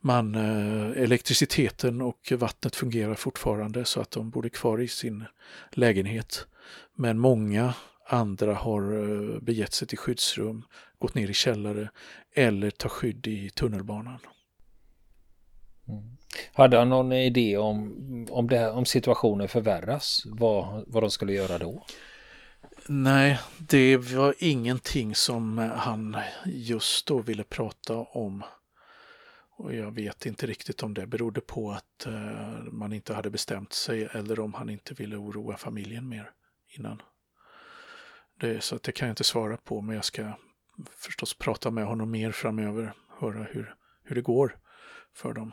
man 0.00 0.34
eh, 0.34 1.02
elektriciteten 1.02 2.02
och 2.02 2.32
vattnet 2.36 2.76
fungerar 2.76 3.14
fortfarande 3.14 3.84
så 3.84 4.00
att 4.00 4.10
de 4.10 4.30
bor 4.30 4.48
kvar 4.48 4.80
i 4.80 4.88
sin 4.88 5.24
lägenhet. 5.70 6.46
Men 6.94 7.18
många 7.18 7.74
andra 8.06 8.54
har 8.54 8.82
eh, 8.92 9.40
begett 9.40 9.72
sig 9.72 9.88
till 9.88 9.98
skyddsrum, 9.98 10.62
gått 10.98 11.14
ner 11.14 11.30
i 11.30 11.34
källare 11.34 11.90
eller 12.34 12.70
tar 12.70 12.88
skydd 12.88 13.26
i 13.26 13.50
tunnelbanan. 13.50 14.18
Mm. 15.88 16.16
Hade 16.52 16.78
han 16.78 16.88
någon 16.88 17.12
idé 17.12 17.56
om, 17.56 18.26
om, 18.30 18.48
det, 18.48 18.70
om 18.70 18.84
situationen 18.84 19.48
förvärras, 19.48 20.22
vad, 20.26 20.84
vad 20.86 21.02
de 21.02 21.10
skulle 21.10 21.32
göra 21.32 21.58
då? 21.58 21.84
Nej, 22.88 23.40
det 23.58 23.96
var 23.96 24.34
ingenting 24.38 25.14
som 25.14 25.58
eh, 25.58 25.70
han 25.70 26.16
just 26.46 27.06
då 27.06 27.18
ville 27.18 27.44
prata 27.44 27.96
om. 27.96 28.44
Och 29.56 29.74
jag 29.74 29.94
vet 29.94 30.26
inte 30.26 30.46
riktigt 30.46 30.82
om 30.82 30.94
det 30.94 31.06
berodde 31.06 31.40
på 31.40 31.70
att 31.72 32.06
eh, 32.06 32.62
man 32.72 32.92
inte 32.92 33.14
hade 33.14 33.30
bestämt 33.30 33.72
sig 33.72 34.08
eller 34.12 34.40
om 34.40 34.54
han 34.54 34.70
inte 34.70 34.94
ville 34.94 35.16
oroa 35.16 35.56
familjen 35.56 36.08
mer 36.08 36.30
innan. 36.78 37.02
Det, 38.40 38.64
så 38.64 38.78
det 38.82 38.92
kan 38.92 39.08
jag 39.08 39.12
inte 39.12 39.24
svara 39.24 39.56
på, 39.56 39.80
men 39.80 39.94
jag 39.96 40.04
ska 40.04 40.32
förstås 40.96 41.34
prata 41.34 41.70
med 41.70 41.86
honom 41.86 42.10
mer 42.10 42.32
framöver, 42.32 42.94
höra 43.18 43.42
hur, 43.42 43.74
hur 44.02 44.14
det 44.16 44.22
går 44.22 44.58
för 45.14 45.32
dem. 45.32 45.52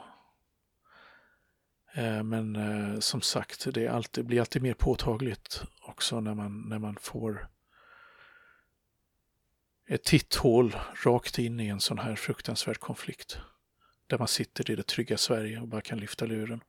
Eh, 1.94 2.24
men 2.24 2.58
som 3.02 3.22
sagt, 3.22 3.74
det 3.74 3.88
alltid, 3.88 4.26
blir 4.26 4.40
alltid 4.40 4.62
mer 4.62 4.74
påtagligt 4.74 5.64
också 6.02 6.20
när 6.20 6.36
man, 6.36 6.62
när 6.62 6.80
man 6.80 6.96
får 6.96 7.48
ett 9.88 10.04
titthål 10.04 10.76
rakt 11.04 11.40
in 11.40 11.60
i 11.60 11.68
en 11.68 11.80
sån 11.80 12.00
här 12.00 12.16
fruktansvärd 12.16 12.80
konflikt. 12.80 13.40
Där 14.08 14.18
man 14.18 14.28
sitter 14.28 14.72
i 14.72 14.76
det 14.76 14.88
trygga 14.88 15.18
Sverige 15.18 15.60
och 15.60 15.68
bara 15.68 15.82
kan 15.82 15.98
lyfta 15.98 16.26
luren. 16.26 16.64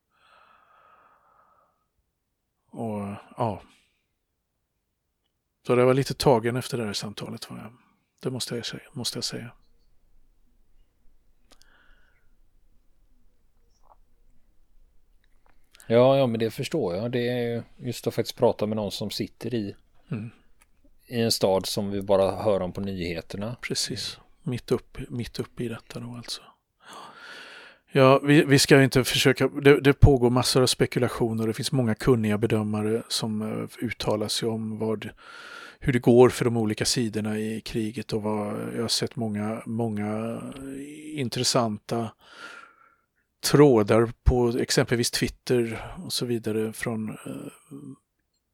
Och 2.71 3.15
ja. 3.37 3.63
Så 5.67 5.75
det 5.75 5.85
var 5.85 5.95
lite 5.95 6.15
tagen 6.15 6.57
efter 6.57 6.79
det 6.79 6.85
här 6.85 6.93
samtalet. 6.93 7.51
Var 7.51 7.59
jag. 7.59 7.73
Det 8.21 8.31
måste 8.31 8.57
jag, 8.57 8.67
säga, 8.67 8.83
måste 8.93 9.17
jag 9.17 9.25
säga. 9.25 9.51
Ja, 15.93 16.19
ja, 16.19 16.27
men 16.27 16.41
det 16.41 16.51
förstår 16.51 16.95
jag. 16.95 17.11
Det 17.11 17.29
är 17.29 17.63
just 17.77 18.07
att 18.07 18.15
faktiskt 18.15 18.37
prata 18.37 18.67
med 18.67 18.77
någon 18.77 18.91
som 18.91 19.11
sitter 19.11 19.55
i, 19.55 19.75
mm. 20.11 20.31
i 21.07 21.21
en 21.21 21.33
stad 21.33 21.67
som 21.67 21.91
vi 21.91 22.03
bara 22.03 22.43
hör 22.43 22.61
om 22.61 22.73
på 22.73 22.81
nyheterna. 22.81 23.57
Precis, 23.61 24.19
mitt 24.43 24.73
upp, 24.73 24.99
mitt 25.09 25.41
upp 25.41 25.61
i 25.61 25.69
detta 25.69 26.01
då 26.01 26.15
alltså. 26.17 26.43
Ja, 27.93 28.19
vi, 28.19 28.45
vi 28.45 28.59
ska 28.59 28.83
inte 28.83 29.05
försöka, 29.05 29.49
det, 29.49 29.81
det, 29.81 29.93
pågår 29.93 30.31
massor 30.31 30.63
av 30.63 30.67
spekulationer, 30.67 31.47
det 31.47 31.55
finns 31.55 31.73
många 31.73 31.95
kunniga 31.95 32.39
bedömare 32.39 33.03
som 33.09 33.43
uh, 33.43 33.69
uttalar 33.79 34.29
sig 34.29 34.49
om 34.49 34.79
vad, 34.79 35.09
hur 35.81 35.93
det 35.93 35.99
går 35.99 36.29
för 36.29 36.45
de 36.45 36.57
olika 36.57 36.85
sidorna 36.85 37.39
i 37.39 37.61
kriget 37.61 38.13
och 38.13 38.23
vad, 38.23 38.61
jag 38.77 38.83
har 38.83 38.89
sett 38.89 39.17
många, 39.17 39.63
många 39.67 40.41
intressanta 41.15 42.11
trådar 43.43 44.13
på 44.25 44.49
exempelvis 44.49 45.11
Twitter 45.11 45.83
och 46.05 46.13
så 46.13 46.27
vidare 46.27 46.73
från 46.73 47.09
eh, 47.09 47.17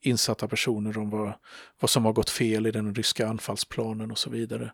insatta 0.00 0.48
personer 0.48 0.98
om 0.98 1.10
vad, 1.10 1.32
vad 1.80 1.90
som 1.90 2.04
har 2.04 2.12
gått 2.12 2.30
fel 2.30 2.66
i 2.66 2.70
den 2.70 2.94
ryska 2.94 3.28
anfallsplanen 3.28 4.10
och 4.10 4.18
så 4.18 4.30
vidare. 4.30 4.72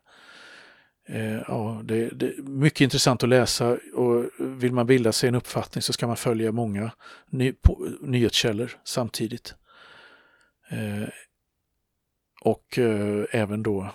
Eh, 1.09 1.42
ja, 1.48 1.81
det, 1.85 2.09
det, 2.09 2.27
är 2.27 2.42
mycket 2.42 2.81
intressant 2.81 3.22
att 3.22 3.29
läsa 3.29 3.79
och 3.94 4.24
vill 4.38 4.72
man 4.72 4.87
bilda 4.87 5.12
sig 5.12 5.29
en 5.29 5.35
uppfattning 5.35 5.83
så 5.83 5.92
ska 5.92 6.07
man 6.07 6.16
följa 6.16 6.53
många 6.53 6.90
ny, 7.27 7.53
på, 7.53 7.88
nyhetskällor 8.00 8.70
samtidigt. 8.85 9.55
Eh, 10.70 11.09
och 12.40 12.79
eh, 12.79 13.24
även 13.31 13.62
då 13.62 13.90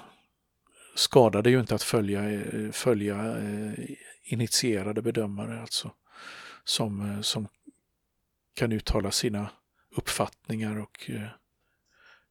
skadar 0.96 1.42
det 1.42 1.50
ju 1.50 1.60
inte 1.60 1.76
att 1.76 1.84
följa, 1.84 2.32
eh, 2.32 2.72
följa 2.72 3.38
eh, 3.38 3.74
initierade 4.24 5.02
bedömare 5.02 5.62
alltså 5.62 5.92
som, 6.70 7.12
eh, 7.12 7.22
som 7.22 7.48
kan 8.54 8.72
uttala 8.72 9.12
sina 9.12 9.50
uppfattningar 9.98 10.80
och 10.80 11.10
eh, 11.10 11.28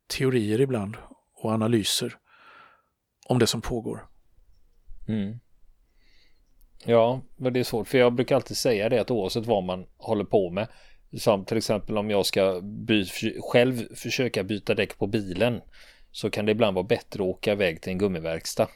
teorier 0.06 0.60
ibland 0.60 0.96
och 1.34 1.50
analyser 1.50 2.16
om 3.26 3.38
det 3.38 3.46
som 3.46 3.60
pågår. 3.60 4.06
Mm. 5.08 5.38
Ja, 6.84 7.20
men 7.36 7.52
det 7.52 7.60
är 7.60 7.64
svårt 7.64 7.88
för 7.88 7.98
jag 7.98 8.12
brukar 8.12 8.36
alltid 8.36 8.56
säga 8.56 8.88
det 8.88 9.00
att 9.00 9.10
oavsett 9.10 9.46
vad 9.46 9.64
man 9.64 9.86
håller 9.96 10.24
på 10.24 10.50
med 10.50 10.68
som 11.16 11.44
till 11.44 11.56
exempel 11.56 11.98
om 11.98 12.10
jag 12.10 12.26
ska 12.26 12.60
by 12.60 13.04
själv 13.40 13.94
försöka 13.94 14.44
byta 14.44 14.74
däck 14.74 14.98
på 14.98 15.06
bilen 15.06 15.60
så 16.12 16.30
kan 16.30 16.46
det 16.46 16.52
ibland 16.52 16.74
vara 16.74 16.86
bättre 16.86 17.22
att 17.22 17.28
åka 17.28 17.52
iväg 17.52 17.82
till 17.82 17.92
en 17.92 17.98
gummiverkstad. 17.98 18.68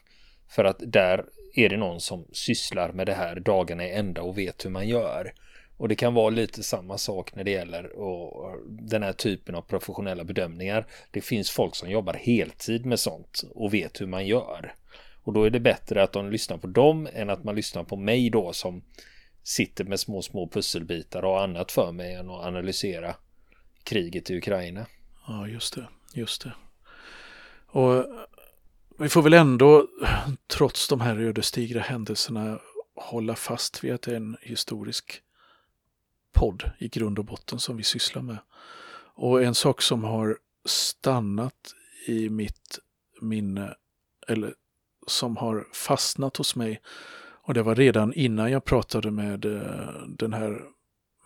För 0.48 0.64
att 0.64 0.82
där 0.86 1.24
är 1.54 1.68
det 1.68 1.76
någon 1.76 2.00
som 2.00 2.26
sysslar 2.32 2.92
med 2.92 3.06
det 3.06 3.14
här 3.14 3.40
dagarna 3.40 3.84
i 3.84 3.92
ända 3.92 4.22
och 4.22 4.38
vet 4.38 4.64
hur 4.64 4.70
man 4.70 4.88
gör. 4.88 5.32
Och 5.76 5.88
det 5.88 5.94
kan 5.94 6.14
vara 6.14 6.30
lite 6.30 6.62
samma 6.62 6.98
sak 6.98 7.34
när 7.34 7.44
det 7.44 7.50
gäller 7.50 7.96
och 7.98 8.56
den 8.68 9.02
här 9.02 9.12
typen 9.12 9.54
av 9.54 9.62
professionella 9.62 10.24
bedömningar. 10.24 10.86
Det 11.10 11.20
finns 11.20 11.50
folk 11.50 11.74
som 11.74 11.90
jobbar 11.90 12.14
heltid 12.14 12.86
med 12.86 13.00
sånt 13.00 13.44
och 13.54 13.74
vet 13.74 14.00
hur 14.00 14.06
man 14.06 14.26
gör. 14.26 14.74
Och 15.22 15.32
då 15.32 15.44
är 15.44 15.50
det 15.50 15.60
bättre 15.60 16.02
att 16.02 16.12
de 16.12 16.30
lyssnar 16.30 16.58
på 16.58 16.66
dem 16.66 17.08
än 17.12 17.30
att 17.30 17.44
man 17.44 17.54
lyssnar 17.54 17.84
på 17.84 17.96
mig 17.96 18.30
då 18.30 18.52
som 18.52 18.82
sitter 19.42 19.84
med 19.84 20.00
små, 20.00 20.22
små 20.22 20.48
pusselbitar 20.48 21.24
och 21.24 21.42
annat 21.42 21.72
för 21.72 21.92
mig 21.92 22.14
än 22.14 22.30
att 22.30 22.44
analysera 22.44 23.14
kriget 23.84 24.30
i 24.30 24.36
Ukraina. 24.36 24.86
Ja, 25.26 25.48
just 25.48 25.74
det. 25.74 25.88
Just 26.14 26.44
det. 26.44 26.52
Och 27.66 28.04
vi 28.98 29.08
får 29.08 29.22
väl 29.22 29.32
ändå, 29.32 29.86
trots 30.46 30.88
de 30.88 31.00
här 31.00 31.18
ödesdigra 31.18 31.80
händelserna, 31.80 32.58
hålla 32.94 33.34
fast 33.34 33.84
vid 33.84 33.92
att 33.92 34.02
det 34.02 34.12
är 34.12 34.16
en 34.16 34.36
historisk 34.42 35.22
podd 36.32 36.70
i 36.78 36.88
grund 36.88 37.18
och 37.18 37.24
botten 37.24 37.58
som 37.58 37.76
vi 37.76 37.82
sysslar 37.82 38.22
med. 38.22 38.38
Och 39.14 39.42
en 39.42 39.54
sak 39.54 39.82
som 39.82 40.04
har 40.04 40.38
stannat 40.64 41.74
i 42.06 42.28
mitt 42.28 42.78
minne, 43.20 43.74
eller 44.28 44.54
som 45.06 45.36
har 45.36 45.66
fastnat 45.74 46.36
hos 46.36 46.56
mig, 46.56 46.80
och 47.44 47.54
det 47.54 47.62
var 47.62 47.74
redan 47.74 48.12
innan 48.12 48.50
jag 48.50 48.64
pratade 48.64 49.10
med 49.10 49.44
eh, 49.44 50.06
den 50.08 50.32
här 50.32 50.62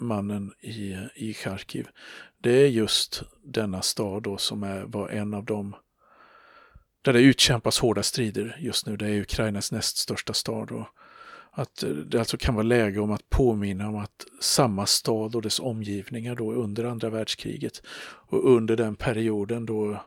mannen 0.01 0.53
i, 0.61 0.97
i 1.15 1.35
Charkiv. 1.35 1.89
Det 2.39 2.51
är 2.51 2.69
just 2.69 3.23
denna 3.43 3.83
stad 3.83 4.23
då 4.23 4.37
som 4.37 4.63
är, 4.63 4.85
var 4.85 5.09
en 5.09 5.35
av 5.35 5.45
de 5.45 5.75
där 7.03 7.13
det 7.13 7.21
utkämpas 7.21 7.79
hårda 7.79 8.03
strider 8.03 8.57
just 8.61 8.87
nu. 8.87 8.97
Det 8.97 9.07
är 9.07 9.21
Ukrainas 9.21 9.73
näst 9.73 9.97
största 9.97 10.33
stad. 10.33 10.71
Och 10.71 10.87
att 11.59 11.85
det 12.07 12.19
alltså 12.19 12.37
kan 12.37 12.55
vara 12.55 12.63
läge 12.63 13.01
om 13.01 13.11
att 13.11 13.31
påminna 13.31 13.89
om 13.89 13.97
att 13.97 14.27
samma 14.41 14.87
stad 14.87 15.37
och 15.37 15.43
dess 15.43 15.61
omgivningar 15.61 16.35
då 16.35 16.53
under 16.53 16.85
andra 16.85 17.11
världskriget 17.11 17.83
och 18.29 18.51
under 18.55 18.77
den 18.77 18.97
perioden 18.97 19.67
då 19.67 20.05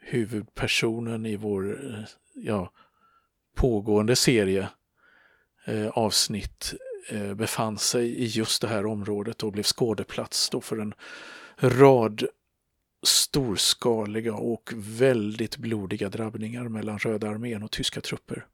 huvudpersonen 0.00 1.26
i 1.26 1.36
vår 1.36 1.90
eh, 1.90 2.04
ja, 2.34 2.72
pågående 3.56 4.16
serie 4.16 4.68
eh, 5.66 5.88
avsnitt 5.88 6.74
eh, 7.08 7.34
befann 7.34 7.78
sig 7.78 8.08
i 8.08 8.24
just 8.24 8.62
det 8.62 8.68
här 8.68 8.86
området 8.86 9.42
och 9.42 9.52
blev 9.52 9.64
skådeplats 9.64 10.50
då 10.50 10.60
för 10.60 10.76
en 10.76 10.94
rad 11.58 12.26
storskaliga 13.02 14.34
och 14.34 14.72
väldigt 14.76 15.56
blodiga 15.56 16.08
drabbningar 16.08 16.68
mellan 16.68 16.98
Röda 16.98 17.28
armén 17.28 17.62
och 17.62 17.70
tyska 17.70 18.00
trupper. 18.00 18.46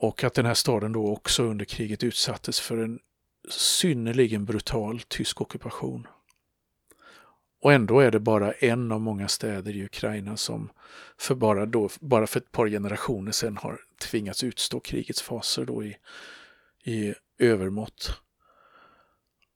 Och 0.00 0.24
att 0.24 0.34
den 0.34 0.46
här 0.46 0.54
staden 0.54 0.92
då 0.92 1.12
också 1.12 1.42
under 1.42 1.64
kriget 1.64 2.04
utsattes 2.04 2.60
för 2.60 2.76
en 2.76 2.98
synnerligen 3.50 4.44
brutal 4.44 5.00
tysk 5.00 5.40
ockupation. 5.40 6.06
Och 7.62 7.72
ändå 7.72 8.00
är 8.00 8.10
det 8.10 8.20
bara 8.20 8.52
en 8.52 8.92
av 8.92 9.00
många 9.00 9.28
städer 9.28 9.76
i 9.76 9.84
Ukraina 9.84 10.36
som 10.36 10.70
för 11.18 11.34
bara, 11.34 11.66
då, 11.66 11.88
bara 12.00 12.26
för 12.26 12.40
ett 12.40 12.52
par 12.52 12.68
generationer 12.68 13.32
sedan 13.32 13.56
har 13.56 13.80
tvingats 14.00 14.44
utstå 14.44 14.80
krigets 14.80 15.22
faser 15.22 15.64
då 15.64 15.84
i, 15.84 15.96
i 16.84 17.14
övermått. 17.38 18.20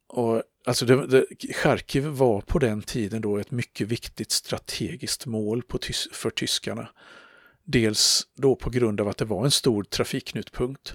Och 0.09 0.43
alltså 0.65 0.87
det, 0.87 1.07
det, 1.07 1.27
Charkiv 1.55 2.05
var 2.05 2.41
på 2.41 2.59
den 2.59 2.83
tiden 2.83 3.23
då 3.23 3.39
ett 3.39 3.51
mycket 3.51 3.89
viktigt 3.89 4.31
strategiskt 4.31 5.27
mål 5.27 5.63
på, 5.63 5.79
för 6.13 6.31
tyskarna. 6.31 6.89
Dels 7.73 8.27
då 8.35 8.57
på 8.57 8.71
grund 8.71 9.01
av 9.01 9.09
att 9.09 9.17
det 9.17 9.25
var 9.25 9.45
en 9.45 9.51
stor 9.51 9.85
trafikknutpunkt. 9.85 10.95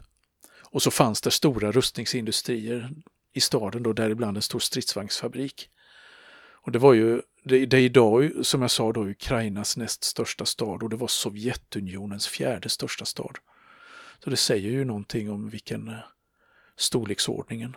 Och 0.61 0.83
så 0.83 0.91
fanns 0.91 1.21
det 1.21 1.31
stora 1.31 1.71
rustningsindustrier 1.71 2.89
i 3.33 3.41
staden 3.41 3.83
då, 3.83 3.93
däribland 3.93 4.38
en 4.38 4.41
stor 4.41 4.59
stridsvagnsfabrik. 4.59 5.69
Och 6.51 6.71
det 6.71 6.79
var 6.79 6.93
ju, 6.93 7.21
det, 7.43 7.65
det 7.65 7.77
är 7.77 7.81
idag 7.81 8.31
som 8.41 8.61
jag 8.61 8.71
sa 8.71 8.91
då 8.91 9.07
Ukrainas 9.07 9.77
näst 9.77 10.03
största 10.03 10.45
stad 10.45 10.83
och 10.83 10.89
det 10.89 10.95
var 10.95 11.07
Sovjetunionens 11.07 12.27
fjärde 12.27 12.69
största 12.69 13.05
stad. 13.05 13.38
Så 14.23 14.29
det 14.29 14.38
säger 14.38 14.71
ju 14.71 14.85
någonting 14.85 15.31
om 15.31 15.49
vilken 15.49 15.88
eh, 15.88 15.99
storleksordningen 16.77 17.75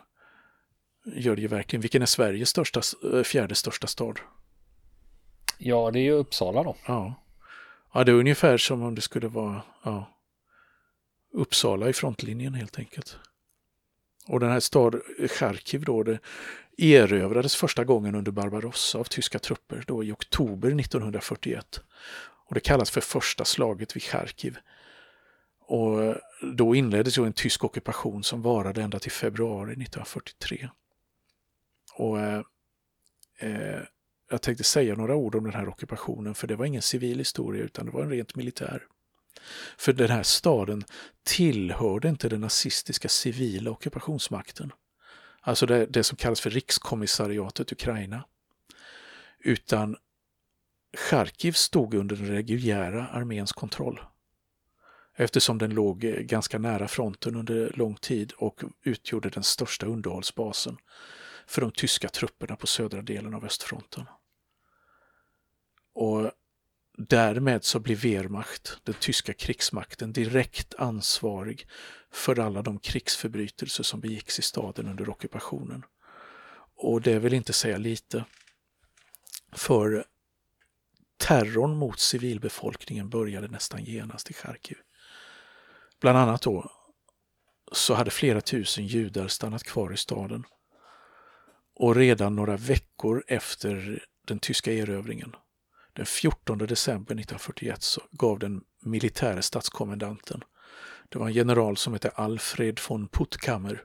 gör 1.05 1.37
det 1.37 1.43
ju 1.43 1.49
verkligen. 1.49 1.81
Vilken 1.81 2.03
är 2.03 2.07
Sveriges 2.07 2.49
största, 2.49 2.81
eh, 3.13 3.23
fjärde 3.23 3.55
största 3.55 3.87
stad? 3.87 4.21
Ja, 5.59 5.91
det 5.91 5.99
är 5.99 6.03
ju 6.05 6.13
Uppsala 6.13 6.63
då. 6.63 6.77
Ja. 6.87 7.25
Ja, 7.93 8.05
det 8.05 8.13
är 8.13 8.17
ungefär 8.17 8.57
som 8.57 8.83
om 8.83 8.95
det 8.95 9.01
skulle 9.01 9.29
vara 9.29 9.63
ja, 9.83 10.15
Uppsala 11.33 11.89
i 11.89 11.93
frontlinjen 11.93 12.55
helt 12.55 12.79
enkelt. 12.79 13.19
Och 14.27 14.41
den 14.41 14.51
här 14.51 14.61
staden 14.61 15.01
Charkiv 15.29 15.85
då, 15.85 16.03
det 16.03 16.19
erövrades 16.79 17.57
första 17.57 17.85
gången 17.85 18.15
under 18.15 18.33
Barbarossa 18.33 18.99
av 18.99 19.05
tyska 19.05 19.39
trupper 19.39 19.85
då 19.87 20.05
i 20.05 20.13
oktober 20.13 20.81
1941. 20.81 21.81
Och 22.21 22.55
det 22.55 22.61
kallas 22.61 22.91
för 22.91 23.01
första 23.01 23.45
slaget 23.45 23.97
vid 23.97 24.03
Charkiv. 24.03 24.59
Och 25.61 26.17
då 26.55 26.75
inleddes 26.75 27.19
ju 27.19 27.27
en 27.27 27.33
tysk 27.33 27.65
ockupation 27.65 28.23
som 28.25 28.43
varade 28.43 28.83
ända 28.83 28.99
till 28.99 29.13
februari 29.13 29.73
1943. 29.73 30.69
Och 31.95 32.21
eh, 32.21 32.43
eh, 33.39 33.81
jag 34.31 34.43
tänkte 34.43 34.65
säga 34.65 34.95
några 34.95 35.15
ord 35.15 35.35
om 35.35 35.45
den 35.45 35.55
här 35.55 35.69
ockupationen 35.69 36.35
för 36.35 36.47
det 36.47 36.57
var 36.57 36.67
ingen 36.67 36.83
civil 36.83 37.19
historia 37.19 37.65
utan 37.65 37.87
det 37.87 37.93
var 37.93 38.03
en 38.03 38.11
rent 38.11 38.37
militär. 38.37 38.83
För 39.79 39.93
den 39.93 40.11
här 40.11 40.23
staden 40.23 40.85
tillhörde 41.23 42.09
inte 42.09 42.29
den 42.29 42.41
nazistiska 42.41 43.09
civila 43.09 43.71
ockupationsmakten. 43.71 44.73
Alltså 45.41 45.67
det, 45.67 45.87
det 45.87 46.05
som 46.05 46.17
kallas 46.17 46.41
för 46.41 46.51
rikskommissariatet 46.51 47.73
Ukraina. 47.73 48.25
Utan 49.39 49.97
Charkiv 50.97 51.53
stod 51.53 51.95
under 51.95 52.17
den 52.17 52.27
reguljära 52.27 53.07
arméns 53.07 53.53
kontroll. 53.53 54.01
Eftersom 55.17 55.59
den 55.59 55.71
låg 55.71 56.05
eh, 56.05 56.13
ganska 56.13 56.59
nära 56.59 56.89
fronten 56.89 57.37
under 57.37 57.73
lång 57.75 57.97
tid 57.97 58.33
och 58.33 58.63
utgjorde 58.83 59.31
den 59.31 59.43
största 59.43 59.87
underhållsbasen 59.87 60.77
för 61.47 61.61
de 61.61 61.71
tyska 61.71 62.09
trupperna 62.09 62.57
på 62.57 62.67
södra 62.67 63.03
delen 63.03 63.35
av 63.35 63.45
östfronten. 63.45 64.05
Och 66.01 66.31
därmed 66.99 67.65
så 67.65 67.79
blir 67.81 67.97
Wehrmacht, 67.97 68.81
den 68.83 68.95
tyska 68.95 69.35
krigsmakten, 69.35 70.13
direkt 70.13 70.75
ansvarig 70.75 71.67
för 72.13 72.39
alla 72.39 72.63
de 72.63 72.79
krigsförbrytelser 72.79 73.85
som 73.85 74.01
begicks 74.01 74.39
i 74.39 74.43
staden 74.43 74.89
under 74.89 75.11
ockupationen. 75.11 75.85
Och 76.77 77.01
det 77.01 77.19
vill 77.19 77.35
inte 77.35 77.53
säga 77.53 77.79
lite. 77.79 78.25
För 79.53 80.05
terrorn 81.17 81.77
mot 81.77 82.01
civilbefolkningen 82.01 83.09
började 83.09 83.49
nästan 83.49 83.85
genast 83.85 84.31
i 84.31 84.35
Charkiv. 84.35 84.79
Bland 86.01 86.19
annat 86.19 86.43
då 86.43 86.71
så 87.73 87.95
hade 87.95 88.11
flera 88.11 88.41
tusen 88.41 88.87
judar 88.87 89.29
stannat 89.29 89.65
kvar 89.65 89.93
i 89.93 89.97
staden 89.97 90.45
och 91.75 91.97
redan 91.97 92.37
några 92.37 92.57
veckor 92.57 93.25
efter 93.27 94.05
den 94.27 94.39
tyska 94.39 94.73
erövringen, 94.73 95.37
den 95.99 96.07
14 96.07 96.59
december 96.59 97.15
1941, 97.15 97.83
så 97.83 98.03
gav 98.11 98.39
den 98.39 98.61
militäre 98.85 99.43
statskommendanten, 99.43 100.43
det 101.09 101.19
var 101.19 101.27
en 101.27 101.33
general 101.33 101.77
som 101.77 101.93
hette 101.93 102.11
Alfred 102.11 102.81
von 102.89 103.09
Puttkammer, 103.09 103.85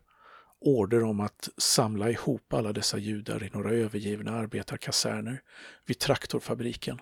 order 0.60 1.04
om 1.04 1.20
att 1.20 1.50
samla 1.58 2.10
ihop 2.10 2.54
alla 2.54 2.74
dessa 2.74 2.98
judar 2.98 3.44
i 3.44 3.50
några 3.54 3.72
övergivna 3.72 4.32
arbetarkaserner 4.32 5.42
vid 5.86 6.00
traktorfabriken. 6.00 7.00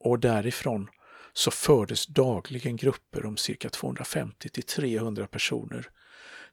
Och 0.00 0.18
därifrån 0.18 0.88
så 1.32 1.50
fördes 1.50 2.06
dagligen 2.06 2.76
grupper 2.76 3.26
om 3.26 3.36
cirka 3.36 3.68
250 3.68 4.48
till 4.48 4.62
300 4.62 5.26
personer 5.26 5.88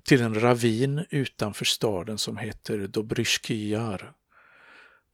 till 0.04 0.22
en 0.22 0.42
ravin 0.42 1.06
utanför 1.10 1.66
staden 1.66 2.18
som 2.18 2.38
heter 2.38 2.88
Dobryshkyjar, 2.88 4.14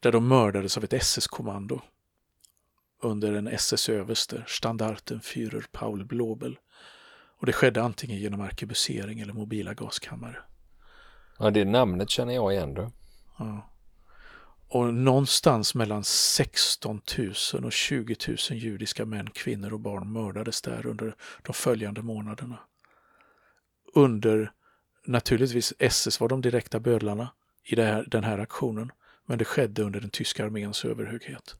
där 0.00 0.12
de 0.12 0.28
mördades 0.28 0.76
av 0.76 0.84
ett 0.84 0.92
SS-kommando 0.92 1.80
under 3.00 3.32
en 3.32 3.48
SS-överste, 3.48 4.44
Standartenführer 4.46 5.66
Paul 5.72 6.04
Blobel. 6.04 6.58
Och 7.40 7.46
det 7.46 7.52
skedde 7.52 7.82
antingen 7.82 8.18
genom 8.18 8.40
arkebusering 8.40 9.20
eller 9.20 9.32
mobila 9.32 9.74
gaskammare. 9.74 10.38
Ja, 11.38 11.50
det 11.50 11.64
namnet 11.64 12.10
känner 12.10 12.34
jag 12.34 12.52
igen 12.52 12.74
då. 12.74 12.92
Ja. 13.38 13.70
Och 14.68 14.94
någonstans 14.94 15.74
mellan 15.74 16.04
16 16.04 17.00
000 17.54 17.64
och 17.64 17.72
20 17.72 18.16
000 18.28 18.36
judiska 18.50 19.04
män, 19.04 19.30
kvinnor 19.30 19.72
och 19.72 19.80
barn 19.80 20.12
mördades 20.12 20.62
där 20.62 20.86
under 20.86 21.16
de 21.42 21.52
följande 21.52 22.02
månaderna. 22.02 22.58
Under 23.94 24.52
Naturligtvis 25.08 25.74
SS 25.78 26.20
var 26.20 26.28
de 26.28 26.40
direkta 26.40 26.80
bödlarna 26.80 27.28
i 27.64 27.80
här, 27.80 28.04
den 28.08 28.24
här 28.24 28.38
aktionen, 28.38 28.92
men 29.28 29.38
det 29.38 29.44
skedde 29.44 29.82
under 29.82 30.00
den 30.00 30.10
tyska 30.10 30.44
arméns 30.44 30.84
överhöghet. 30.84 31.56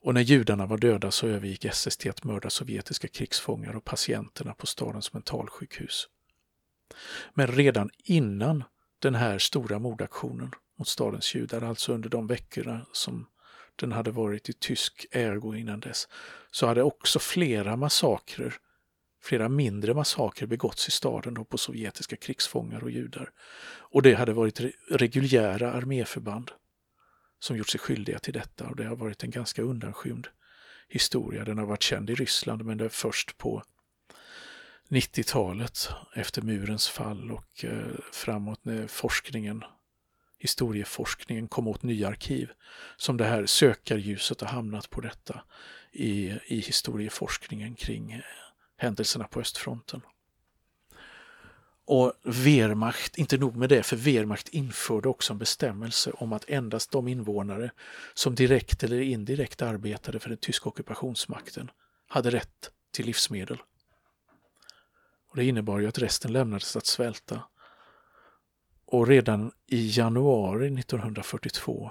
Och 0.00 0.14
när 0.14 0.20
judarna 0.20 0.66
var 0.66 0.78
döda 0.78 1.10
så 1.10 1.26
övergick 1.26 1.64
SS 1.64 1.96
till 1.96 2.10
att 2.10 2.24
mörda 2.24 2.50
sovjetiska 2.50 3.08
krigsfångar 3.08 3.76
och 3.76 3.84
patienterna 3.84 4.54
på 4.54 4.66
stadens 4.66 5.12
mentalsjukhus. 5.12 6.08
Men 7.34 7.46
redan 7.46 7.90
innan 8.04 8.64
den 8.98 9.14
här 9.14 9.38
stora 9.38 9.78
mordaktionen 9.78 10.50
mot 10.78 10.88
stadens 10.88 11.34
judar, 11.34 11.62
alltså 11.62 11.92
under 11.92 12.08
de 12.08 12.26
veckorna 12.26 12.86
som 12.92 13.26
den 13.76 13.92
hade 13.92 14.10
varit 14.10 14.48
i 14.48 14.52
tysk 14.52 15.06
ägo 15.10 15.54
innan 15.54 15.80
dess, 15.80 16.08
så 16.50 16.66
hade 16.66 16.82
också 16.82 17.18
flera 17.18 17.76
massakrer 17.76 18.54
flera 19.26 19.48
mindre 19.48 19.94
massakrer 19.94 20.46
begåtts 20.46 20.88
i 20.88 20.90
staden 20.90 21.34
då 21.34 21.44
på 21.44 21.58
sovjetiska 21.58 22.16
krigsfångar 22.16 22.84
och 22.84 22.90
judar. 22.90 23.30
Och 23.78 24.02
det 24.02 24.14
hade 24.14 24.32
varit 24.32 24.60
reguljära 24.90 25.72
arméförband 25.72 26.50
som 27.38 27.56
gjort 27.56 27.68
sig 27.68 27.80
skyldiga 27.80 28.18
till 28.18 28.32
detta 28.32 28.66
och 28.66 28.76
det 28.76 28.84
har 28.84 28.96
varit 28.96 29.22
en 29.22 29.30
ganska 29.30 29.62
undanskymd 29.62 30.28
historia. 30.88 31.44
Den 31.44 31.58
har 31.58 31.66
varit 31.66 31.82
känd 31.82 32.10
i 32.10 32.14
Ryssland 32.14 32.64
men 32.64 32.78
det 32.78 32.84
är 32.84 32.88
först 32.88 33.38
på 33.38 33.62
90-talet 34.88 35.88
efter 36.14 36.42
murens 36.42 36.88
fall 36.88 37.30
och 37.30 37.64
eh, 37.64 37.96
framåt 38.12 38.64
när 38.64 38.86
forskningen, 38.86 39.64
historieforskningen 40.38 41.48
kom 41.48 41.68
åt 41.68 41.82
nya 41.82 42.08
arkiv 42.08 42.50
som 42.96 43.16
det 43.16 43.24
här 43.24 43.46
sökarljuset 43.46 44.40
har 44.40 44.48
hamnat 44.48 44.90
på 44.90 45.00
detta 45.00 45.42
i, 45.92 46.32
i 46.46 46.60
historieforskningen 46.60 47.74
kring 47.74 48.22
händelserna 48.76 49.26
på 49.26 49.40
östfronten. 49.40 50.00
Och 51.84 52.12
Wehrmacht, 52.22 53.18
inte 53.18 53.38
nog 53.38 53.56
med 53.56 53.68
det, 53.68 53.82
för 53.82 53.96
Wehrmacht 53.96 54.48
införde 54.48 55.08
också 55.08 55.32
en 55.32 55.38
bestämmelse 55.38 56.10
om 56.10 56.32
att 56.32 56.44
endast 56.48 56.90
de 56.90 57.08
invånare 57.08 57.70
som 58.14 58.34
direkt 58.34 58.82
eller 58.82 59.00
indirekt 59.00 59.62
arbetade 59.62 60.18
för 60.18 60.28
den 60.28 60.38
tyska 60.38 60.68
ockupationsmakten 60.68 61.70
hade 62.08 62.30
rätt 62.30 62.70
till 62.90 63.06
livsmedel. 63.06 63.58
Och 65.30 65.36
det 65.36 65.44
innebar 65.44 65.78
ju 65.78 65.88
att 65.88 65.98
resten 65.98 66.32
lämnades 66.32 66.76
att 66.76 66.86
svälta. 66.86 67.42
Och 68.84 69.06
redan 69.06 69.52
i 69.66 69.90
januari 69.98 70.66
1942 70.80 71.90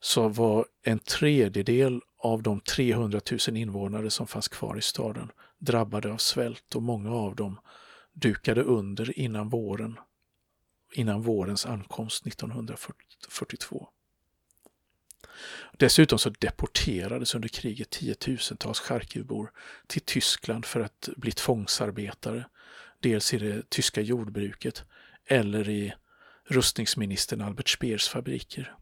så 0.00 0.28
var 0.28 0.66
en 0.82 0.98
tredjedel 0.98 2.00
av 2.18 2.42
de 2.42 2.60
300 2.60 3.20
000 3.48 3.56
invånare 3.56 4.10
som 4.10 4.26
fanns 4.26 4.48
kvar 4.48 4.78
i 4.78 4.82
staden 4.82 5.30
drabbade 5.58 6.12
av 6.12 6.16
svält 6.16 6.74
och 6.74 6.82
många 6.82 7.10
av 7.10 7.36
dem 7.36 7.60
dukade 8.12 8.62
under 8.62 9.18
innan 9.18 9.48
våren, 9.48 9.98
innan 10.92 11.22
vårens 11.22 11.66
ankomst 11.66 12.26
1942. 12.26 13.88
Dessutom 15.72 16.18
så 16.18 16.30
deporterades 16.30 17.34
under 17.34 17.48
kriget 17.48 17.90
tiotusentals 17.90 18.80
Charkivbor 18.80 19.50
till 19.86 20.02
Tyskland 20.02 20.64
för 20.64 20.80
att 20.80 21.08
bli 21.16 21.32
tvångsarbetare, 21.32 22.46
dels 23.00 23.34
i 23.34 23.38
det 23.38 23.70
tyska 23.70 24.00
jordbruket 24.00 24.84
eller 25.26 25.68
i 25.68 25.94
rustningsministern 26.44 27.40
Albert 27.40 27.68
Speers 27.68 28.08
fabriker. 28.08 28.76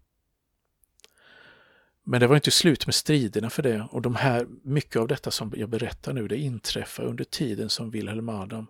Men 2.05 2.21
det 2.21 2.27
var 2.27 2.37
inte 2.37 2.51
slut 2.51 2.87
med 2.87 2.95
striderna 2.95 3.51
för 3.51 3.63
det 3.63 3.89
och 3.91 4.03
de 4.03 4.15
här, 4.15 4.47
mycket 4.63 4.97
av 4.97 5.09
detta 5.09 5.31
som 5.31 5.53
jag 5.57 5.69
berättar 5.69 6.13
nu 6.13 6.29
det 6.29 6.37
inträffade 6.37 7.09
under 7.09 7.25
tiden 7.25 7.71
som 7.71 7.91
Wilhelm 7.91 8.29
Adam 8.29 8.67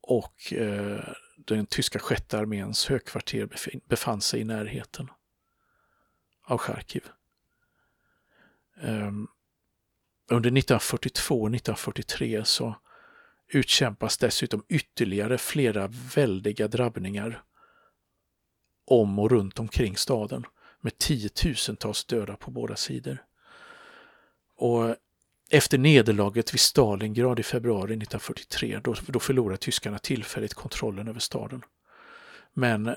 och 0.00 0.52
eh, 0.52 1.00
den 1.36 1.66
tyska 1.66 1.98
sjätte 1.98 2.38
arméns 2.38 2.86
högkvarter 2.86 3.48
befann 3.88 4.20
sig 4.20 4.40
i 4.40 4.44
närheten 4.44 5.10
av 6.44 6.58
Charkiv. 6.58 7.04
Um, 8.82 9.28
under 10.30 10.48
1942 10.48 11.34
och 11.34 11.54
1943 11.54 12.44
så 12.44 12.74
utkämpas 13.48 14.18
dessutom 14.18 14.64
ytterligare 14.68 15.38
flera 15.38 15.88
väldiga 16.14 16.68
drabbningar 16.68 17.42
om 18.84 19.18
och 19.18 19.30
runt 19.30 19.58
omkring 19.58 19.96
staden 19.96 20.46
med 20.86 20.98
tiotusentals 20.98 22.04
döda 22.04 22.36
på 22.36 22.50
båda 22.50 22.76
sidor. 22.76 23.18
Och 24.56 24.96
efter 25.50 25.78
nederlaget 25.78 26.54
vid 26.54 26.60
Stalingrad 26.60 27.40
i 27.40 27.42
februari 27.42 27.82
1943 27.82 28.80
då, 28.84 28.94
då 29.06 29.20
förlorade 29.20 29.56
tyskarna 29.56 29.98
tillfälligt 29.98 30.54
kontrollen 30.54 31.08
över 31.08 31.20
staden. 31.20 31.62
Men 32.52 32.96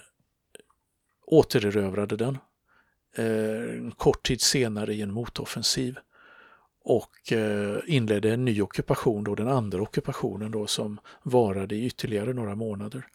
återerövrade 1.26 2.16
den 2.16 2.38
eh, 3.16 3.76
en 3.78 3.92
kort 3.92 4.24
tid 4.24 4.42
senare 4.42 4.94
i 4.94 5.02
en 5.02 5.14
motoffensiv 5.14 5.98
och 6.84 7.32
eh, 7.32 7.78
inledde 7.86 8.34
en 8.34 8.46
ny 8.46 8.62
ockupation, 8.62 9.24
då, 9.24 9.36
den 9.36 9.48
andra 9.48 9.82
ockupationen 9.82 10.52
då, 10.52 10.68
som 10.68 11.00
varade 11.24 11.76
i 11.76 11.86
ytterligare 11.86 12.34
några 12.34 12.56
månader. 12.56 13.08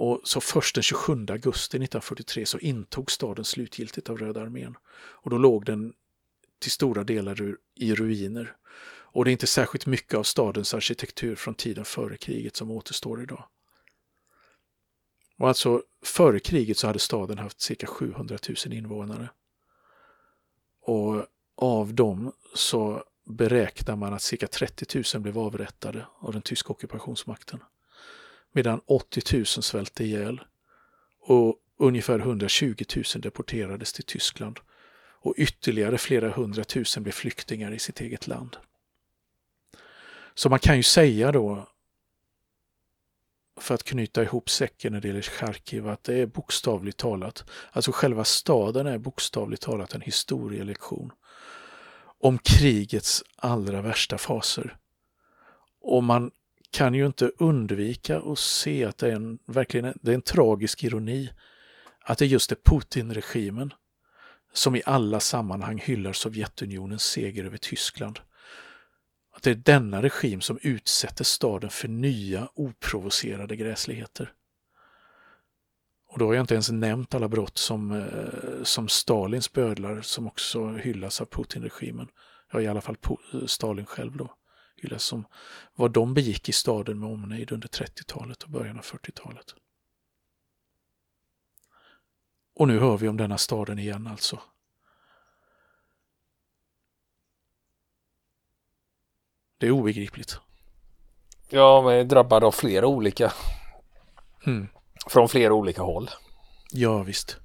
Och 0.00 0.20
så 0.24 0.40
först 0.40 0.74
den 0.74 0.82
27 0.82 1.12
augusti 1.12 1.76
1943 1.76 2.46
så 2.46 2.58
intog 2.58 3.10
staden 3.10 3.44
slutgiltigt 3.44 4.10
av 4.10 4.18
Röda 4.18 4.42
armén. 4.42 4.76
Och 4.96 5.30
då 5.30 5.38
låg 5.38 5.64
den 5.64 5.92
till 6.58 6.70
stora 6.70 7.04
delar 7.04 7.56
i 7.74 7.94
ruiner. 7.94 8.56
Och 8.86 9.24
det 9.24 9.30
är 9.30 9.32
inte 9.32 9.46
särskilt 9.46 9.86
mycket 9.86 10.14
av 10.14 10.22
stadens 10.22 10.74
arkitektur 10.74 11.34
från 11.34 11.54
tiden 11.54 11.84
före 11.84 12.16
kriget 12.16 12.56
som 12.56 12.70
återstår 12.70 13.22
idag. 13.22 13.44
Och 15.38 15.48
alltså 15.48 15.82
före 16.04 16.40
kriget 16.40 16.78
så 16.78 16.86
hade 16.86 16.98
staden 16.98 17.38
haft 17.38 17.60
cirka 17.60 17.86
700 17.86 18.38
000 18.66 18.74
invånare. 18.74 19.30
Och 20.80 21.26
av 21.56 21.94
dem 21.94 22.32
så 22.54 23.04
beräknar 23.24 23.96
man 23.96 24.14
att 24.14 24.22
cirka 24.22 24.46
30 24.46 25.02
000 25.14 25.22
blev 25.22 25.38
avrättade 25.38 26.06
av 26.18 26.32
den 26.32 26.42
tyska 26.42 26.72
ockupationsmakten. 26.72 27.60
Medan 28.52 28.80
80 28.86 29.36
000 29.36 29.46
svälte 29.46 30.04
ihjäl 30.04 30.40
och 31.20 31.56
ungefär 31.78 32.18
120 32.18 32.84
000 32.96 33.04
deporterades 33.14 33.92
till 33.92 34.04
Tyskland 34.04 34.60
och 35.20 35.34
ytterligare 35.36 35.98
flera 35.98 36.30
hundratusen 36.30 37.02
blev 37.02 37.12
flyktingar 37.12 37.72
i 37.72 37.78
sitt 37.78 38.00
eget 38.00 38.26
land. 38.26 38.56
Så 40.34 40.48
man 40.48 40.58
kan 40.58 40.76
ju 40.76 40.82
säga 40.82 41.32
då, 41.32 41.68
för 43.60 43.74
att 43.74 43.84
knyta 43.84 44.22
ihop 44.22 44.50
säcken 44.50 44.92
när 44.92 45.00
det 45.00 45.08
gäller 45.08 45.22
Charkiv, 45.22 45.88
att 45.88 46.04
det 46.04 46.14
är 46.14 46.26
bokstavligt 46.26 46.98
talat, 46.98 47.50
alltså 47.72 47.92
själva 47.92 48.24
staden 48.24 48.86
är 48.86 48.98
bokstavligt 48.98 49.62
talat 49.62 49.94
en 49.94 50.00
historielektion 50.00 51.12
om 52.20 52.38
krigets 52.38 53.24
allra 53.36 53.82
värsta 53.82 54.18
faser. 54.18 54.76
Och 55.80 56.04
man 56.04 56.30
kan 56.70 56.94
ju 56.94 57.06
inte 57.06 57.30
undvika 57.38 58.20
att 58.20 58.38
se 58.38 58.84
att 58.84 58.98
det 58.98 59.08
är 59.08 59.12
en, 59.12 59.38
verkligen, 59.46 59.98
det 60.02 60.10
är 60.10 60.14
en 60.14 60.22
tragisk 60.22 60.84
ironi 60.84 61.30
att 62.00 62.18
det 62.18 62.26
just 62.26 62.52
är 62.52 62.56
Putin-regimen 62.56 63.74
som 64.52 64.76
i 64.76 64.82
alla 64.86 65.20
sammanhang 65.20 65.78
hyllar 65.78 66.12
Sovjetunionens 66.12 67.02
seger 67.02 67.44
över 67.44 67.56
Tyskland. 67.56 68.20
Att 69.32 69.42
det 69.42 69.50
är 69.50 69.54
denna 69.54 70.02
regim 70.02 70.40
som 70.40 70.58
utsätter 70.62 71.24
staden 71.24 71.70
för 71.70 71.88
nya 71.88 72.48
oprovocerade 72.54 73.56
gräsligheter. 73.56 74.32
Och 76.08 76.18
då 76.18 76.26
har 76.26 76.34
jag 76.34 76.42
inte 76.42 76.54
ens 76.54 76.70
nämnt 76.70 77.14
alla 77.14 77.28
brott 77.28 77.58
som, 77.58 77.92
eh, 77.92 78.62
som 78.62 78.88
Stalins 78.88 79.52
bödlar 79.52 80.00
som 80.00 80.26
också 80.26 80.72
hyllas 80.72 81.20
av 81.20 81.24
Putin-regimen. 81.24 82.08
Ja, 82.52 82.60
i 82.60 82.66
alla 82.66 82.80
fall 82.80 82.96
Stalin 83.46 83.86
själv 83.86 84.16
då. 84.16 84.34
Hyllas 84.82 85.04
som 85.04 85.24
vad 85.74 85.90
de 85.90 86.14
begick 86.14 86.48
i 86.48 86.52
staden 86.52 87.00
med 87.00 87.10
omnejd 87.10 87.52
under 87.52 87.68
30-talet 87.68 88.42
och 88.42 88.50
början 88.50 88.78
av 88.78 88.84
40-talet. 88.84 89.54
Och 92.54 92.68
nu 92.68 92.78
hör 92.78 92.96
vi 92.96 93.08
om 93.08 93.16
denna 93.16 93.38
staden 93.38 93.78
igen 93.78 94.06
alltså. 94.06 94.40
Det 99.58 99.66
är 99.66 99.70
obegripligt. 99.70 100.40
Ja, 101.48 101.82
men 101.82 101.92
är 101.92 102.04
drabbad 102.04 102.44
av 102.44 102.52
flera 102.52 102.86
olika. 102.86 103.32
Mm. 104.46 104.68
Från 105.06 105.28
flera 105.28 105.54
olika 105.54 105.82
håll. 105.82 106.10
Ja, 106.70 107.02
visst. 107.02 107.36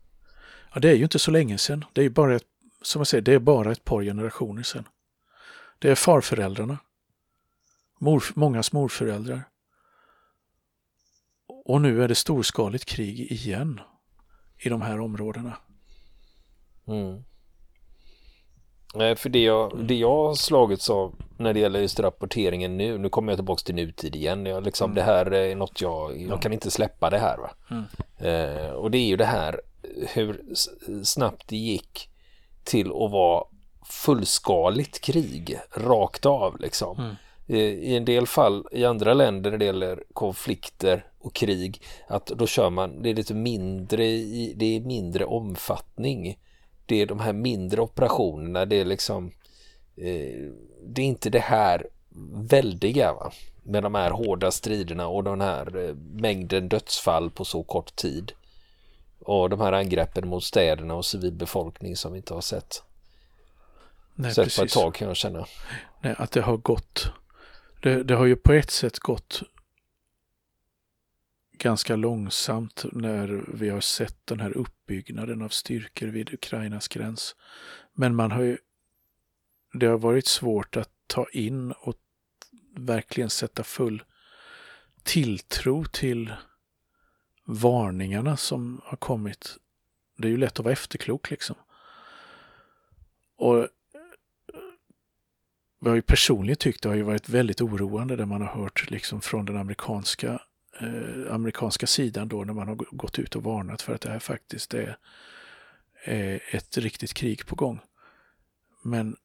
Ja, 0.74 0.80
det 0.80 0.90
är 0.90 0.96
ju 0.96 1.04
inte 1.04 1.20
så 1.20 1.32
länge 1.32 1.58
sedan. 1.58 1.86
Det 1.94 2.02
är 2.02 2.04
ju 2.04 2.10
bara 2.10 2.36
ett, 2.36 2.48
som 2.82 3.00
jag 3.00 3.08
säger, 3.08 3.22
det 3.22 3.34
är 3.34 3.40
bara 3.40 3.72
ett 3.72 3.84
par 3.84 4.04
generationer 4.04 4.64
sedan. 4.64 4.88
Det 5.80 5.92
är 5.92 5.96
farföräldrarna. 5.96 6.78
Mor, 8.04 8.24
mångas 8.36 8.74
morföräldrar. 8.74 9.44
Och 11.66 11.82
nu 11.82 12.04
är 12.04 12.08
det 12.08 12.16
storskaligt 12.16 12.86
krig 12.86 13.32
igen 13.32 13.82
i 14.58 14.70
de 14.70 14.82
här 14.82 15.00
områdena. 15.00 15.58
Mm. 16.88 17.24
Nej, 18.96 19.16
för 19.16 19.30
det 19.30 19.40
jag, 19.40 19.86
det 19.86 19.96
jag 19.96 20.28
har 20.28 20.36
slagits 20.36 20.90
av 20.90 21.16
när 21.38 21.54
det 21.54 21.60
gäller 21.60 21.80
just 21.80 22.00
rapporteringen 22.00 22.78
nu, 22.78 22.98
nu 22.98 23.10
kommer 23.10 23.32
jag 23.32 23.38
tillbaka 23.38 23.62
till 23.66 23.76
nutid 23.76 24.16
igen. 24.16 24.46
Jag, 24.46 24.64
liksom, 24.64 24.86
mm. 24.92 24.96
Det 24.96 25.02
här 25.02 25.34
är 25.34 25.56
något 25.56 25.82
jag, 25.82 26.22
jag 26.22 26.42
kan 26.42 26.54
inte 26.54 26.72
släppa 26.72 27.10
det 27.10 27.20
här. 27.20 27.38
Va? 27.38 27.52
Mm. 27.70 27.84
Eh, 28.18 28.72
och 28.72 28.92
det 28.92 28.98
är 28.98 29.08
ju 29.08 29.18
det 29.18 29.26
här 29.26 29.62
hur 30.14 30.56
snabbt 31.04 31.48
det 31.48 31.58
gick 31.58 32.10
till 32.64 32.88
att 32.88 33.12
vara 33.12 33.44
fullskaligt 33.86 35.02
krig 35.02 35.60
rakt 35.72 36.26
av 36.26 36.60
liksom. 36.60 37.00
Mm. 37.00 37.16
I 37.48 37.96
en 37.96 38.06
del 38.06 38.28
fall 38.28 38.68
i 38.72 38.86
andra 38.86 39.14
länder 39.14 39.52
när 39.52 39.58
det 39.58 39.66
gäller 39.66 40.04
konflikter 40.14 41.06
och 41.20 41.34
krig 41.34 41.82
att 42.08 42.26
då 42.26 42.48
kör 42.48 42.70
man, 42.70 43.02
det 43.02 43.10
är 43.10 43.14
lite 43.14 43.34
mindre 43.34 44.04
det 44.56 44.76
är 44.76 44.80
mindre 44.80 45.26
omfattning. 45.26 46.40
Det 46.86 47.02
är 47.02 47.06
de 47.06 47.20
här 47.20 47.34
mindre 47.34 47.82
operationerna, 47.82 48.66
det 48.66 48.76
är 48.76 48.86
liksom 48.86 49.32
eh, 49.96 50.52
det 50.86 51.02
är 51.02 51.06
inte 51.06 51.30
det 51.30 51.40
här 51.40 51.88
väldiga 52.34 53.14
va? 53.14 53.32
med 53.64 53.84
de 53.84 53.96
här 53.96 54.12
hårda 54.12 54.52
striderna 54.52 55.08
och 55.08 55.24
den 55.24 55.42
här 55.42 55.78
eh, 55.78 55.96
mängden 55.96 56.70
dödsfall 56.70 57.30
på 57.30 57.46
så 57.46 57.64
kort 57.64 57.96
tid. 57.96 58.32
Och 59.20 59.50
de 59.50 59.60
här 59.62 59.74
angreppen 59.74 60.28
mot 60.28 60.44
städerna 60.44 60.96
och 60.96 61.06
civilbefolkning 61.06 61.96
som 61.98 62.12
vi 62.12 62.18
inte 62.18 62.34
har 62.34 62.42
sett. 62.42 62.84
Nej, 64.16 64.34
sett 64.34 64.44
precis. 64.44 64.60
på 64.60 64.66
ett 64.66 64.72
tag 64.72 64.96
kan 64.96 65.08
jag 65.08 65.18
känna. 65.18 65.46
Nej, 66.02 66.16
att 66.18 66.32
det 66.32 66.42
har 66.42 66.58
gått 66.58 67.12
det, 67.84 68.04
det 68.04 68.16
har 68.16 68.26
ju 68.26 68.36
på 68.36 68.54
ett 68.54 68.72
sätt 68.72 69.00
gått 69.00 69.44
ganska 71.52 71.96
långsamt 71.96 72.86
när 72.92 73.46
vi 73.54 73.70
har 73.70 73.82
sett 73.82 74.18
den 74.26 74.40
här 74.40 74.58
uppbyggnaden 74.58 75.42
av 75.42 75.50
styrkor 75.50 76.08
vid 76.08 76.34
Ukrainas 76.34 76.88
gräns. 76.88 77.36
Men 77.94 78.16
man 78.16 78.32
har 78.32 78.42
ju, 78.42 78.58
det 79.74 79.86
har 79.86 79.98
varit 79.98 80.28
svårt 80.28 80.78
att 80.78 80.90
ta 81.08 81.28
in 81.32 81.72
och 81.72 81.96
verkligen 82.76 83.30
sätta 83.30 83.64
full 83.64 84.04
tilltro 85.04 85.86
till 85.86 86.34
varningarna 87.46 88.38
som 88.38 88.82
har 88.84 88.98
kommit. 88.98 89.58
Det 90.18 90.28
är 90.28 90.32
ju 90.32 90.38
lätt 90.38 90.60
att 90.60 90.66
vara 90.66 90.74
efterklok 90.74 91.30
liksom. 91.30 91.56
Och 93.36 93.68
vad 95.84 95.98
jag 95.98 96.06
personligen 96.06 96.58
tyckt 96.58 96.86
har 96.86 96.94
ju 96.94 97.02
varit 97.02 97.30
väldigt 97.30 97.62
oroande 97.62 98.16
det 98.16 98.26
man 98.26 98.42
har 98.42 98.64
hört 98.64 98.92
liksom 98.92 99.22
från 99.22 99.46
den 99.46 99.58
amerikanska, 99.58 100.42
eh, 100.80 101.34
amerikanska 101.34 101.88
sidan 101.88 102.28
då 102.28 102.44
när 102.44 102.54
man 102.54 102.68
har 102.68 102.76
gått 102.76 103.20
ut 103.20 103.36
och 103.36 103.44
varnat 103.44 103.82
för 103.82 103.96
att 103.96 104.02
det 104.02 104.10
här 104.10 104.20
faktiskt 104.20 104.74
är, 104.74 104.98
är 106.04 106.42
ett 106.52 106.78
riktigt 106.78 107.14
krig 107.14 107.46
på 107.46 107.56
gång. 107.56 107.80
Men 108.82 109.16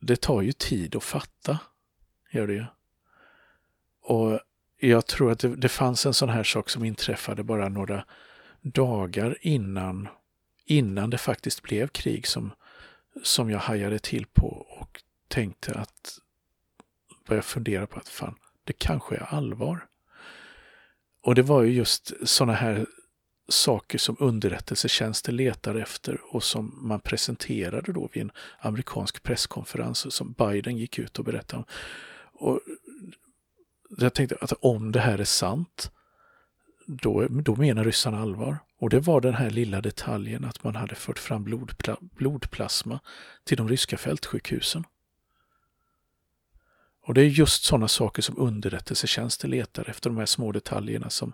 det 0.00 0.20
tar 0.20 0.42
ju 0.42 0.52
tid 0.52 0.96
att 0.96 1.04
fatta, 1.04 1.58
gör 2.30 2.46
det 2.46 2.54
ju. 2.54 2.64
Och 4.00 4.40
jag 4.76 5.06
tror 5.06 5.32
att 5.32 5.38
det, 5.38 5.56
det 5.56 5.68
fanns 5.68 6.06
en 6.06 6.14
sån 6.14 6.28
här 6.28 6.44
sak 6.44 6.70
som 6.70 6.84
inträffade 6.84 7.42
bara 7.42 7.68
några 7.68 8.04
dagar 8.62 9.38
innan, 9.40 10.08
innan 10.64 11.10
det 11.10 11.18
faktiskt 11.18 11.62
blev 11.62 11.88
krig 11.88 12.26
som 12.26 12.52
som 13.22 13.50
jag 13.50 13.58
hajade 13.58 13.98
till 13.98 14.26
på 14.26 14.46
och 14.48 15.02
tänkte 15.28 15.72
att 15.72 16.18
börja 17.28 17.42
fundera 17.42 17.86
på 17.86 17.98
att 17.98 18.08
fan, 18.08 18.34
det 18.64 18.72
kanske 18.72 19.16
är 19.16 19.34
allvar. 19.34 19.86
och 21.22 21.34
det 21.34 21.42
var 21.42 21.62
ju 21.62 21.72
just 21.72 22.28
sådana 22.28 22.52
här 22.52 22.86
saker 23.48 23.98
som 23.98 24.16
underrättelsetjänster 24.20 25.32
letar 25.32 25.74
efter 25.74 26.20
och 26.34 26.44
som 26.44 26.88
man 26.88 27.00
presenterade 27.00 27.92
då 27.92 28.08
vid 28.12 28.22
en 28.22 28.32
amerikansk 28.58 29.22
presskonferens 29.22 30.14
som 30.14 30.32
Biden 30.32 30.76
gick 30.76 30.98
ut 30.98 31.18
och 31.18 31.24
berättade 31.24 31.58
om. 31.62 31.64
Och 32.32 32.60
jag 33.98 34.14
tänkte 34.14 34.36
att 34.40 34.52
om 34.52 34.92
det 34.92 35.00
här 35.00 35.18
är 35.18 35.24
sant, 35.24 35.90
då, 36.86 37.26
då 37.30 37.56
menar 37.56 37.84
ryssarna 37.84 38.20
allvar. 38.20 38.58
Och 38.78 38.90
det 38.90 39.00
var 39.00 39.20
den 39.20 39.34
här 39.34 39.50
lilla 39.50 39.80
detaljen 39.80 40.44
att 40.44 40.64
man 40.64 40.76
hade 40.76 40.94
fört 40.94 41.18
fram 41.18 41.44
blodpla 41.44 41.96
blodplasma 42.00 43.00
till 43.44 43.56
de 43.56 43.68
ryska 43.68 43.96
fältsjukhusen. 43.96 44.84
Och 47.06 47.14
det 47.14 47.20
är 47.20 47.26
just 47.26 47.64
sådana 47.64 47.88
saker 47.88 48.22
som 48.22 48.38
underrättelsetjänster 48.38 49.48
letar 49.48 49.90
efter, 49.90 50.10
de 50.10 50.16
här 50.16 50.26
små 50.26 50.52
detaljerna 50.52 51.10
som, 51.10 51.32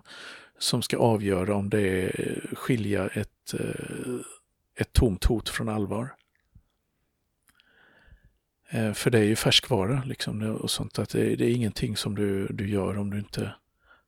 som 0.57 0.81
ska 0.81 0.97
avgöra 0.97 1.55
om 1.55 1.69
det 1.69 1.81
är 1.81 2.55
skilja 2.55 3.07
ett, 3.07 3.53
eh, 3.53 4.19
ett 4.75 4.93
tomt 4.93 5.23
hot 5.23 5.49
från 5.49 5.69
allvar. 5.69 6.15
Eh, 8.69 8.93
för 8.93 9.09
det 9.09 9.19
är 9.19 9.23
ju 9.23 9.35
färskvara 9.35 10.03
liksom 10.05 10.55
och 10.55 10.71
sånt 10.71 10.99
att 10.99 11.09
det, 11.09 11.35
det 11.35 11.45
är 11.45 11.55
ingenting 11.55 11.97
som 11.97 12.15
du, 12.15 12.47
du 12.47 12.69
gör 12.69 12.97
om 12.97 13.09
du 13.09 13.19
inte 13.19 13.53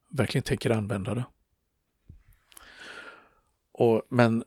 verkligen 0.10 0.44
tänker 0.44 0.70
använda 0.70 1.16
det. 1.16 1.26
Och, 3.74 4.02
men 4.10 4.44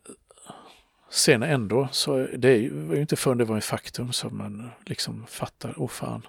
sen 1.09 1.43
ändå 1.43 1.87
så 1.91 2.27
det 2.37 2.69
var 2.69 2.95
ju 2.95 3.01
inte 3.01 3.15
förrän 3.15 3.37
det 3.37 3.45
var 3.45 3.55
en 3.55 3.61
faktum 3.61 4.13
som 4.13 4.37
man 4.37 4.69
liksom 4.85 5.25
fattar, 5.27 5.73
åh 5.77 5.85
oh 5.85 5.89
fan, 5.89 6.27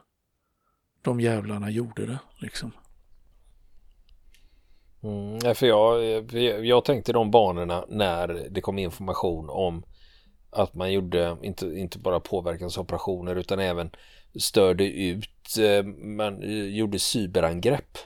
de 1.03 1.21
jävlarna 1.21 1.71
gjorde 1.71 2.07
det 2.07 2.19
liksom. 2.39 2.73
Mm, 5.03 5.55
för 5.55 5.67
jag, 5.67 6.05
jag 6.65 6.85
tänkte 6.85 7.13
de 7.13 7.31
banorna 7.31 7.85
när 7.89 8.29
det 8.51 8.61
kom 8.61 8.79
information 8.79 9.51
om 9.51 9.83
att 10.51 10.75
man 10.75 10.93
gjorde 10.93 11.37
inte, 11.43 11.67
inte 11.67 11.99
bara 11.99 12.21
påverkansoperationer 12.21 13.37
utan 13.37 13.59
även 13.59 13.91
störde 14.41 14.85
ut, 14.85 15.59
eh, 15.59 15.85
man 16.17 16.43
eh, 16.43 16.77
gjorde 16.77 16.99
cyberangrepp. 16.99 17.99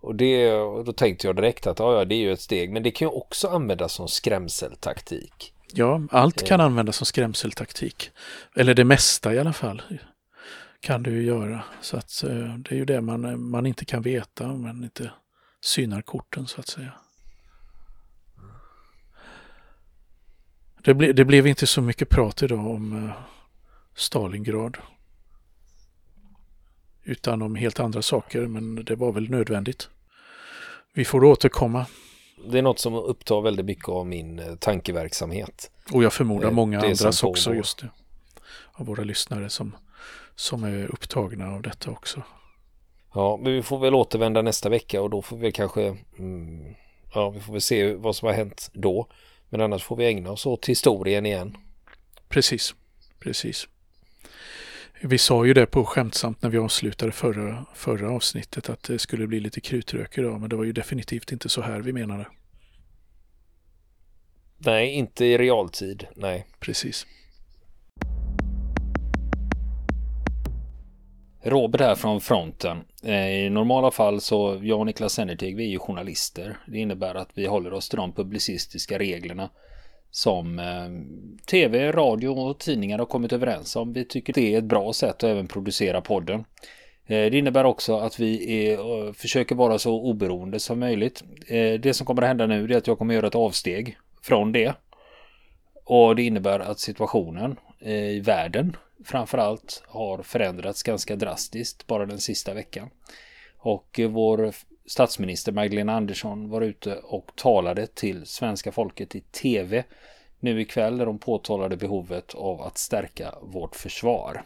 Och 0.00 0.14
det, 0.14 0.50
då 0.84 0.92
tänkte 0.92 1.26
jag 1.26 1.36
direkt 1.36 1.66
att 1.66 1.78
ja, 1.78 2.04
det 2.04 2.14
är 2.14 2.18
ju 2.18 2.32
ett 2.32 2.40
steg, 2.40 2.72
men 2.72 2.82
det 2.82 2.90
kan 2.90 3.08
ju 3.08 3.12
också 3.12 3.48
användas 3.48 3.92
som 3.92 4.08
skrämseltaktik. 4.08 5.52
Ja, 5.72 6.02
allt 6.10 6.46
kan 6.46 6.60
eh. 6.60 6.66
användas 6.66 6.96
som 6.96 7.06
skrämseltaktik. 7.06 8.10
Eller 8.56 8.74
det 8.74 8.84
mesta 8.84 9.34
i 9.34 9.38
alla 9.38 9.52
fall 9.52 9.82
kan 10.80 11.02
du 11.02 11.10
ju 11.10 11.22
göra. 11.22 11.64
Så 11.80 11.96
att 11.96 12.22
eh, 12.22 12.54
det 12.58 12.72
är 12.74 12.76
ju 12.76 12.84
det 12.84 13.00
man, 13.00 13.50
man 13.50 13.66
inte 13.66 13.84
kan 13.84 14.02
veta 14.02 14.46
om 14.46 14.62
man 14.62 14.84
inte 14.84 15.10
synar 15.60 16.02
korten 16.02 16.46
så 16.46 16.60
att 16.60 16.68
säga. 16.68 16.92
Det, 20.82 20.94
ble, 20.94 21.12
det 21.12 21.24
blev 21.24 21.46
inte 21.46 21.66
så 21.66 21.82
mycket 21.82 22.08
prat 22.08 22.42
idag 22.42 22.66
om 22.66 23.06
eh, 23.06 23.12
Stalingrad. 23.94 24.76
Utan 27.08 27.42
om 27.42 27.54
helt 27.54 27.80
andra 27.80 28.02
saker, 28.02 28.46
men 28.46 28.84
det 28.84 28.96
var 28.96 29.12
väl 29.12 29.30
nödvändigt. 29.30 29.88
Vi 30.94 31.04
får 31.04 31.24
återkomma. 31.24 31.86
Det 32.50 32.58
är 32.58 32.62
något 32.62 32.78
som 32.78 32.94
upptar 32.94 33.40
väldigt 33.40 33.66
mycket 33.66 33.88
av 33.88 34.06
min 34.06 34.38
eh, 34.38 34.54
tankeverksamhet. 34.54 35.70
Och 35.92 36.04
jag 36.04 36.12
förmodar 36.12 36.50
många 36.50 36.80
andras 36.80 37.22
också, 37.22 37.54
just 37.54 37.78
det. 37.78 37.88
Av 38.72 38.86
våra 38.86 39.04
lyssnare 39.04 39.48
som, 39.48 39.76
som 40.34 40.64
är 40.64 40.92
upptagna 40.92 41.54
av 41.54 41.62
detta 41.62 41.90
också. 41.90 42.22
Ja, 43.14 43.40
men 43.42 43.52
vi 43.52 43.62
får 43.62 43.78
väl 43.78 43.94
återvända 43.94 44.42
nästa 44.42 44.68
vecka 44.68 45.02
och 45.02 45.10
då 45.10 45.22
får 45.22 45.36
vi 45.36 45.52
kanske 45.52 45.96
mm, 46.18 46.74
Ja, 47.14 47.30
vi 47.30 47.40
får 47.40 47.52
väl 47.52 47.62
se 47.62 47.94
vad 47.94 48.16
som 48.16 48.26
har 48.26 48.34
hänt 48.34 48.70
då. 48.72 49.08
Men 49.48 49.60
annars 49.60 49.82
får 49.84 49.96
vi 49.96 50.06
ägna 50.06 50.30
oss 50.30 50.46
åt 50.46 50.68
historien 50.68 51.26
igen. 51.26 51.56
Precis, 52.28 52.74
precis. 53.18 53.68
Vi 55.02 55.18
sa 55.18 55.46
ju 55.46 55.54
det 55.54 55.66
på 55.66 55.84
skämtsamt 55.84 56.42
när 56.42 56.50
vi 56.50 56.58
avslutade 56.58 57.12
förra, 57.12 57.66
förra 57.74 58.10
avsnittet 58.10 58.68
att 58.68 58.82
det 58.82 58.98
skulle 58.98 59.26
bli 59.26 59.40
lite 59.40 59.60
krutrök 59.60 60.18
idag, 60.18 60.40
men 60.40 60.50
det 60.50 60.56
var 60.56 60.64
ju 60.64 60.72
definitivt 60.72 61.32
inte 61.32 61.48
så 61.48 61.62
här 61.62 61.80
vi 61.80 61.92
menade. 61.92 62.26
Nej, 64.58 64.90
inte 64.90 65.24
i 65.24 65.38
realtid, 65.38 66.06
nej. 66.16 66.46
Precis. 66.60 67.06
Robert 71.42 71.80
här 71.80 71.94
från 71.94 72.20
fronten. 72.20 72.78
Eh, 73.02 73.28
I 73.28 73.50
normala 73.50 73.90
fall 73.90 74.20
så 74.20 74.60
jag 74.62 74.78
och 74.78 74.86
Niklas 74.86 75.12
Sennertig 75.12 75.56
vi 75.56 75.64
är 75.64 75.70
ju 75.70 75.78
journalister. 75.78 76.58
Det 76.66 76.78
innebär 76.78 77.14
att 77.14 77.30
vi 77.34 77.46
håller 77.46 77.72
oss 77.72 77.88
till 77.88 77.96
de 77.96 78.12
publicistiska 78.12 78.98
reglerna 78.98 79.50
som 80.10 80.58
eh, 80.58 80.88
tv, 81.46 81.92
radio 81.92 82.28
och 82.28 82.58
tidningar 82.58 82.98
har 82.98 83.06
kommit 83.06 83.32
överens 83.32 83.76
om. 83.76 83.92
Vi 83.92 84.04
tycker 84.04 84.32
det 84.32 84.54
är 84.54 84.58
ett 84.58 84.64
bra 84.64 84.92
sätt 84.92 85.10
att 85.10 85.24
även 85.24 85.48
producera 85.48 86.00
podden. 86.00 86.44
Eh, 87.06 87.30
det 87.30 87.38
innebär 87.38 87.64
också 87.64 87.98
att 87.98 88.20
vi 88.20 88.64
är, 88.68 89.06
eh, 89.06 89.12
försöker 89.12 89.54
vara 89.54 89.78
så 89.78 90.02
oberoende 90.02 90.60
som 90.60 90.80
möjligt. 90.80 91.22
Eh, 91.46 91.80
det 91.80 91.94
som 91.94 92.06
kommer 92.06 92.22
att 92.22 92.28
hända 92.28 92.46
nu 92.46 92.64
är 92.64 92.76
att 92.76 92.86
jag 92.86 92.98
kommer 92.98 93.14
att 93.14 93.16
göra 93.16 93.26
ett 93.26 93.34
avsteg 93.34 93.98
från 94.22 94.52
det. 94.52 94.72
Och 95.84 96.16
det 96.16 96.22
innebär 96.22 96.60
att 96.60 96.80
situationen 96.80 97.56
eh, 97.80 98.10
i 98.10 98.20
världen 98.20 98.76
framförallt 99.04 99.82
har 99.86 100.22
förändrats 100.22 100.82
ganska 100.82 101.16
drastiskt 101.16 101.86
bara 101.86 102.06
den 102.06 102.18
sista 102.18 102.54
veckan. 102.54 102.90
Och 103.58 104.00
vår 104.08 104.52
statsminister 104.88 105.52
Magdalena 105.52 105.92
Andersson 105.92 106.50
var 106.50 106.60
ute 106.60 106.96
och 106.96 107.32
talade 107.36 107.86
till 107.86 108.26
svenska 108.26 108.72
folket 108.72 109.14
i 109.14 109.20
tv 109.20 109.84
nu 110.40 110.60
ikväll 110.60 110.98
där 110.98 111.06
de 111.06 111.18
påtalade 111.18 111.76
behovet 111.76 112.34
av 112.34 112.62
att 112.62 112.78
stärka 112.78 113.34
vårt 113.42 113.76
försvar. 113.76 114.42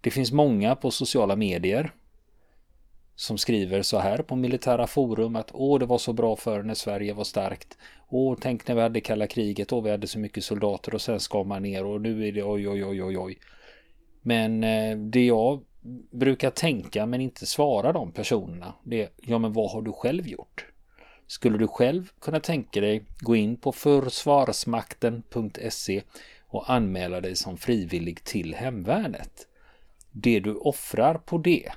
Det 0.00 0.10
finns 0.10 0.32
många 0.32 0.76
på 0.76 0.90
sociala 0.90 1.36
medier 1.36 1.92
som 3.14 3.38
skriver 3.38 3.82
så 3.82 3.98
här 3.98 4.18
på 4.18 4.36
militära 4.36 4.86
forum 4.86 5.36
att 5.36 5.50
åh, 5.52 5.78
det 5.78 5.86
var 5.86 5.98
så 5.98 6.12
bra 6.12 6.36
förr 6.36 6.62
när 6.62 6.74
Sverige 6.74 7.12
var 7.12 7.24
starkt. 7.24 7.78
Åh, 8.08 8.38
tänk 8.40 8.68
när 8.68 8.74
vi 8.74 8.80
hade 8.80 9.00
kalla 9.00 9.26
kriget 9.26 9.72
och 9.72 9.86
vi 9.86 9.90
hade 9.90 10.06
så 10.06 10.18
mycket 10.18 10.44
soldater 10.44 10.94
och 10.94 11.00
sen 11.00 11.20
ska 11.20 11.44
man 11.44 11.62
ner 11.62 11.84
och 11.84 12.00
nu 12.00 12.28
är 12.28 12.32
det 12.32 12.42
oj, 12.42 12.68
oj, 12.68 12.84
oj, 12.84 13.02
oj, 13.02 13.18
oj. 13.18 13.38
Men 14.22 14.64
eh, 14.64 14.96
det 14.96 15.26
jag 15.26 15.64
brukar 16.10 16.50
tänka 16.50 17.06
men 17.06 17.20
inte 17.20 17.46
svara 17.46 17.92
de 17.92 18.12
personerna 18.12 18.74
det 18.84 19.02
är 19.02 19.08
ja, 19.16 19.38
men 19.38 19.52
vad 19.52 19.70
har 19.70 19.82
du 19.82 19.92
själv 19.92 20.28
gjort? 20.28 20.66
Skulle 21.26 21.58
du 21.58 21.68
själv 21.68 22.10
kunna 22.20 22.40
tänka 22.40 22.80
dig 22.80 23.04
gå 23.20 23.36
in 23.36 23.56
på 23.56 23.72
försvarsmakten.se 23.72 26.02
och 26.46 26.70
anmäla 26.70 27.20
dig 27.20 27.36
som 27.36 27.56
frivillig 27.56 28.24
till 28.24 28.54
hemvärnet? 28.54 29.46
Det 30.12 30.40
du 30.40 30.54
offrar 30.54 31.14
på 31.14 31.38
det 31.38 31.72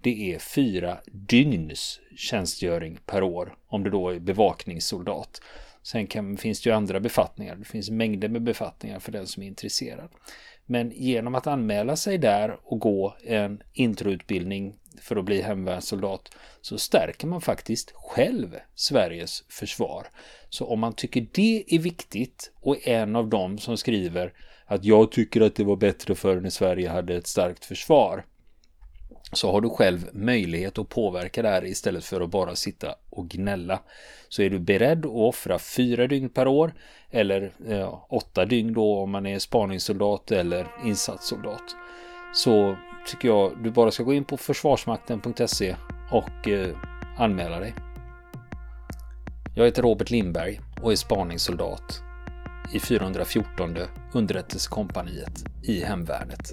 det 0.00 0.34
är 0.34 0.38
fyra 0.38 0.98
dygns 1.06 2.00
tjänstgöring 2.16 2.98
per 3.06 3.22
år 3.22 3.56
om 3.66 3.84
du 3.84 3.90
då 3.90 4.08
är 4.08 4.18
bevakningssoldat. 4.18 5.40
Sen 5.82 6.06
kan, 6.06 6.36
finns 6.36 6.62
det 6.62 6.70
ju 6.70 6.76
andra 6.76 7.00
befattningar. 7.00 7.56
Det 7.56 7.64
finns 7.64 7.90
mängder 7.90 8.28
med 8.28 8.42
befattningar 8.42 8.98
för 8.98 9.12
den 9.12 9.26
som 9.26 9.42
är 9.42 9.46
intresserad. 9.46 10.08
Men 10.70 10.90
genom 10.90 11.34
att 11.34 11.46
anmäla 11.46 11.96
sig 11.96 12.18
där 12.18 12.56
och 12.64 12.78
gå 12.78 13.16
en 13.24 13.62
introutbildning 13.72 14.74
för 15.00 15.16
att 15.16 15.24
bli 15.24 15.42
hemvärnssoldat 15.42 16.28
så 16.60 16.78
stärker 16.78 17.26
man 17.26 17.40
faktiskt 17.40 17.92
själv 17.94 18.56
Sveriges 18.74 19.44
försvar. 19.48 20.06
Så 20.48 20.66
om 20.66 20.80
man 20.80 20.92
tycker 20.92 21.26
det 21.32 21.64
är 21.68 21.78
viktigt 21.78 22.52
och 22.60 22.88
är 22.88 23.02
en 23.02 23.16
av 23.16 23.28
dem 23.28 23.58
som 23.58 23.76
skriver 23.76 24.32
att 24.66 24.84
jag 24.84 25.12
tycker 25.12 25.40
att 25.40 25.54
det 25.54 25.64
var 25.64 25.76
bättre 25.76 26.14
förr 26.14 26.40
när 26.40 26.50
Sverige 26.50 26.88
hade 26.88 27.16
ett 27.16 27.26
starkt 27.26 27.64
försvar 27.64 28.24
så 29.32 29.52
har 29.52 29.60
du 29.60 29.70
själv 29.70 30.08
möjlighet 30.12 30.78
att 30.78 30.88
påverka 30.88 31.42
det 31.42 31.48
här 31.48 31.64
istället 31.64 32.04
för 32.04 32.20
att 32.20 32.30
bara 32.30 32.56
sitta 32.56 32.94
och 33.10 33.28
gnälla. 33.28 33.80
Så 34.28 34.42
är 34.42 34.50
du 34.50 34.58
beredd 34.58 34.98
att 35.06 35.12
offra 35.12 35.58
fyra 35.58 36.06
dygn 36.06 36.28
per 36.28 36.46
år 36.48 36.74
eller 37.10 37.52
ja, 37.68 38.06
åtta 38.10 38.44
dygn 38.44 38.72
då 38.72 38.98
om 38.98 39.10
man 39.10 39.26
är 39.26 39.38
spaningssoldat 39.38 40.30
eller 40.30 40.66
insatssoldat 40.84 41.62
så 42.34 42.76
tycker 43.06 43.28
jag 43.28 43.62
du 43.62 43.70
bara 43.70 43.90
ska 43.90 44.02
gå 44.02 44.14
in 44.14 44.24
på 44.24 44.36
försvarsmakten.se 44.36 45.76
och 46.12 46.48
eh, 46.48 46.76
anmäla 47.18 47.60
dig. 47.60 47.74
Jag 49.56 49.64
heter 49.64 49.82
Robert 49.82 50.10
Lindberg 50.10 50.60
och 50.82 50.92
är 50.92 50.96
spaningssoldat 50.96 52.02
i 52.74 52.80
414 52.80 53.76
underrättelsekompaniet 54.12 55.44
i 55.62 55.80
Hemvärnet. 55.84 56.52